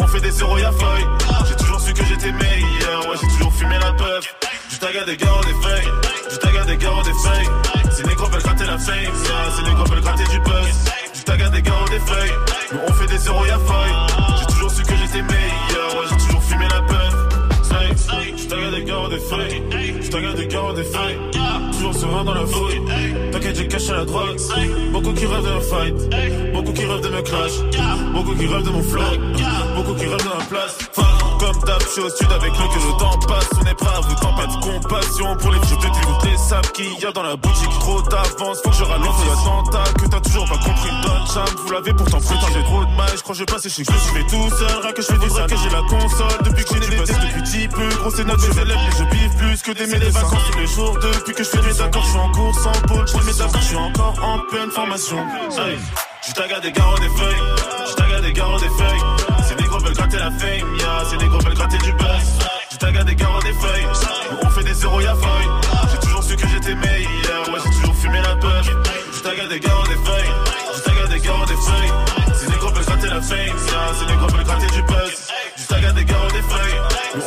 [0.00, 1.06] on fait des zéros y'a feuille.
[1.48, 4.34] J'ai toujours su que j'étais meilleur, ouais j'ai toujours fumé la puff.
[4.70, 5.88] Je taga des garros des feuilles,
[6.30, 7.48] je taga des garros des feuilles.
[7.96, 10.92] Ces négros veulent gratter la fame, ya, ces négros veulent gratter du buzz.
[11.14, 12.32] Je taga des garros des feuilles,
[12.86, 13.94] on fait des zéros y'a feuille.
[14.38, 16.97] J'ai toujours su que j'étais meilleur, ouais j'ai toujours fumé la puff.
[18.48, 19.62] Je taga des garros des feuilles,
[20.00, 21.18] je taga des garros des feuilles.
[21.72, 22.80] Toujours serein dans la fouille.
[23.30, 24.38] T'inquiète, j'ai caché la drogue.
[24.90, 26.54] Beaucoup qui rêvent de me fight.
[26.54, 27.52] Beaucoup qui rêvent de me crash.
[28.14, 29.02] Beaucoup qui rêvent de mon flow.
[29.76, 30.78] Beaucoup qui rêvent de ma place.
[31.38, 33.48] Comme d'hab, je suis au sud avec le que le temps passe.
[33.60, 36.00] On est prêt à vous pas de compassion pour les vieux pétés.
[36.02, 37.70] Toutes les sables qu'il y a dans la boutique.
[37.80, 39.92] Trop d'avance, faut que je ralente l'attentat.
[39.98, 40.90] Que t'as toujours pas compris.
[41.02, 42.36] Don Cham, vous l'avez pourtant pris.
[42.52, 44.82] J'ai trop de mal, je crois que je vais chez que je fais tout seul.
[44.82, 46.38] Rien que je fais du que j'ai la console.
[46.44, 47.88] Depuis que j'ai des depuis petit peu.
[48.00, 50.98] Gros, c'est notre élèves, mais je biffe plus que des des vacances tous les jours.
[50.98, 53.06] Depuis que je fais mes accords, je suis en course en pôle.
[53.06, 55.18] Je mes accords, je suis encore en pleine formation.
[56.38, 57.42] Taga des garros des feuilles,
[57.90, 59.17] je taga des garros des feuilles.
[60.08, 62.38] Gratter la fame, ya, ces négros veulent gratter du buzz.
[62.72, 63.86] Je taga des garros des feuilles,
[64.42, 65.48] on fait des zéros y'a feuille.
[65.90, 68.62] J'ai toujours su que j'étais meilleur, ouais j'ai toujours fumé la peur.
[68.62, 70.32] Je taga des garros des feuilles,
[70.76, 71.92] je taga des garros des feuilles.
[72.40, 75.28] Ces négros veulent gratter la fame, ya, ces négros veulent gratter du buzz.
[75.58, 76.80] Je taga des garros des feuilles,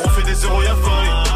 [0.04, 1.31] on fait des zéros y'a feuille.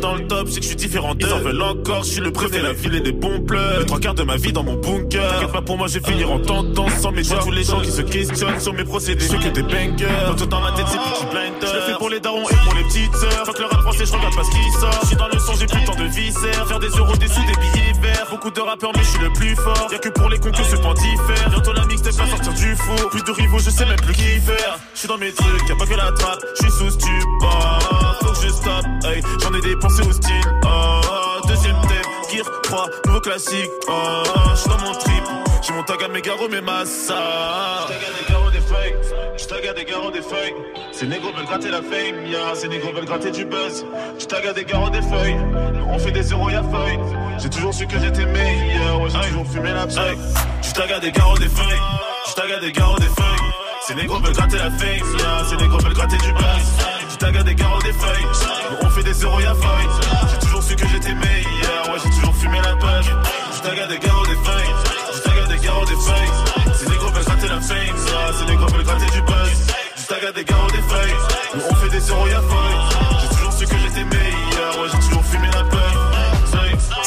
[0.00, 1.14] Dans le top, c'est que je suis différent.
[1.18, 3.80] Ils en veulent encore, je suis le préfet, la ville et des bons pleurs.
[3.80, 5.32] Les trois quarts de ma vie dans mon bunker.
[5.32, 7.38] T'inquiète pas pour moi, je vais finir en tentant sans médias.
[7.38, 10.06] Tous les gens qui se questionnent sur mes procédés, ceux que des bangers.
[10.36, 11.66] Tout dans ma tête, c'est petit blinder.
[11.66, 13.46] Je le fais pour les darons et pour les petites sœurs.
[13.46, 14.98] Faut que le rap français, je regarde pas ce qui sort.
[15.02, 16.66] Je suis dans le son, j'ai plus temps de viscères.
[16.68, 18.26] Faire des euros, des sous, des billets verts.
[18.30, 19.88] Beaucoup de rappeurs, mais je suis le plus fort.
[19.90, 21.50] Y'a que pour les concours, temps diffère.
[21.50, 23.10] Bientôt la mix, pas sortir du four.
[23.10, 24.78] Plus de rivaux, je sais même plus qui faire.
[24.94, 26.40] Je suis dans mes trucs, y'a pas que la trappe.
[26.56, 27.85] Je suis sous stupor.
[28.46, 29.22] Je hey.
[29.42, 30.34] J'en ai dépensé au style.
[30.64, 33.70] Oh, deuxième thème, Gear 3, nouveau classique.
[33.88, 34.22] Oh,
[34.52, 35.24] je suis dans mon trip.
[35.62, 37.14] J'ai mon tag à mes garros, mes massas.
[37.88, 38.94] J'taga des garros des feuilles.
[39.36, 40.54] J'taga des garros des feuilles.
[40.92, 42.54] Ces négros veulent gratter la fame, ya.
[42.54, 43.84] Ces négros veulent gratter du buzz.
[44.18, 45.36] J'taga des garros des feuilles.
[45.88, 46.98] On fait des zéros, y'a feuille.
[47.38, 49.00] J'ai toujours su que j'étais meilleur.
[49.00, 50.18] Ouais, j'ai toujours fumé la paille.
[50.62, 51.82] J'taga des garros des feuilles.
[52.28, 53.50] J'taga des garros des feuilles.
[53.86, 55.44] Ces négros veulent gratter la fame, ya.
[55.48, 56.95] Ces négros veulent gratter du buzz.
[57.18, 58.26] J'taga des garros des feuilles.
[58.82, 59.88] On fait des zéros, y'a feuille.
[60.30, 61.88] J'ai toujours su que j'étais meilleur.
[61.88, 63.10] Ouais, j'ai toujours fumé la page.
[63.56, 64.74] J'taga des garros des feuilles.
[65.16, 66.74] J'taga des garros des feuilles.
[66.78, 68.32] Ces négros veulent gratter la fame, ya.
[68.38, 69.66] Ces négros veulent gratter du buzz.
[69.96, 71.16] J'taga des garros des feuilles.
[71.70, 72.78] On fait des zéros, y'a feuille.
[73.22, 74.78] J'ai toujours su que j'étais meilleur.
[74.78, 74.88] Ouais,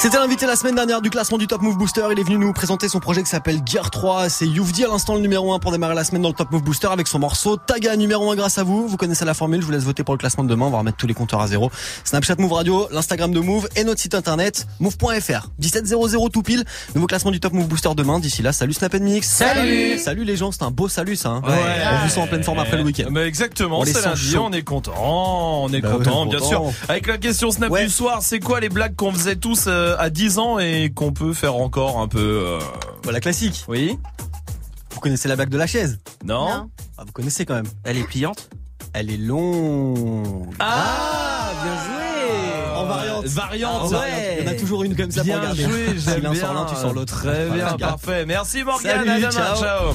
[0.02, 2.04] C'était l'invité la semaine dernière du classement du Top Move Booster.
[2.14, 4.30] Il est venu nous présenter son projet qui s'appelle Gear 3.
[4.30, 6.64] C'est Youvdi à l'instant le numéro 1 pour démarrer la semaine dans le Top Move
[6.64, 8.88] Booster avec son morceau Taga numéro 1 grâce à vous.
[8.88, 9.60] Vous connaissez la formule.
[9.60, 10.68] Je vous laisse voter pour le classement de demain.
[10.68, 11.70] On va remettre tous les compteurs à zéro.
[12.06, 15.50] Snapchat Move Radio, l'Instagram de Move et notre site internet move.fr.
[15.60, 16.64] 1700 tout pile.
[16.95, 18.20] Nouveau classement du Top Move Booster demain.
[18.22, 19.28] D'ici là, salut Snap Mix.
[19.28, 19.97] Salut.
[20.00, 20.54] Salut les gens.
[20.54, 21.28] C'est un beau salut ça.
[21.28, 21.41] Hein.
[21.45, 21.52] Ouais.
[21.91, 23.08] On vous sent en pleine forme après le week-end.
[23.12, 24.93] Mais exactement, c'est lundi, on est content,
[25.66, 26.50] on est Bah content, bien content.
[26.50, 26.64] sûr.
[26.88, 30.10] Avec la question Snap du soir, c'est quoi les blagues qu'on faisait tous euh, à
[30.10, 32.60] 10 ans et qu'on peut faire encore un peu euh,
[33.04, 33.64] Voilà, classique.
[33.68, 33.98] Oui.
[34.92, 36.00] Vous connaissez la blague de la chaise?
[36.24, 36.50] Non.
[36.50, 36.70] Non.
[36.98, 37.68] Ah, vous connaissez quand même.
[37.84, 38.50] Elle est pliante?
[38.94, 40.50] Elle est longue.
[40.60, 43.26] Ah, bien joué En variante.
[43.26, 44.38] Variante, Ah ouais.
[44.40, 45.64] Il y en a toujours une comme ça Bien pour regarder.
[45.64, 46.42] joué, j'aime l'un bien.
[46.42, 47.22] sort l'un, tu sors l'autre.
[47.22, 48.26] Très bien, parfait.
[48.26, 49.56] Merci Morgane, Salut, à demain, ciao.
[49.58, 49.94] ciao.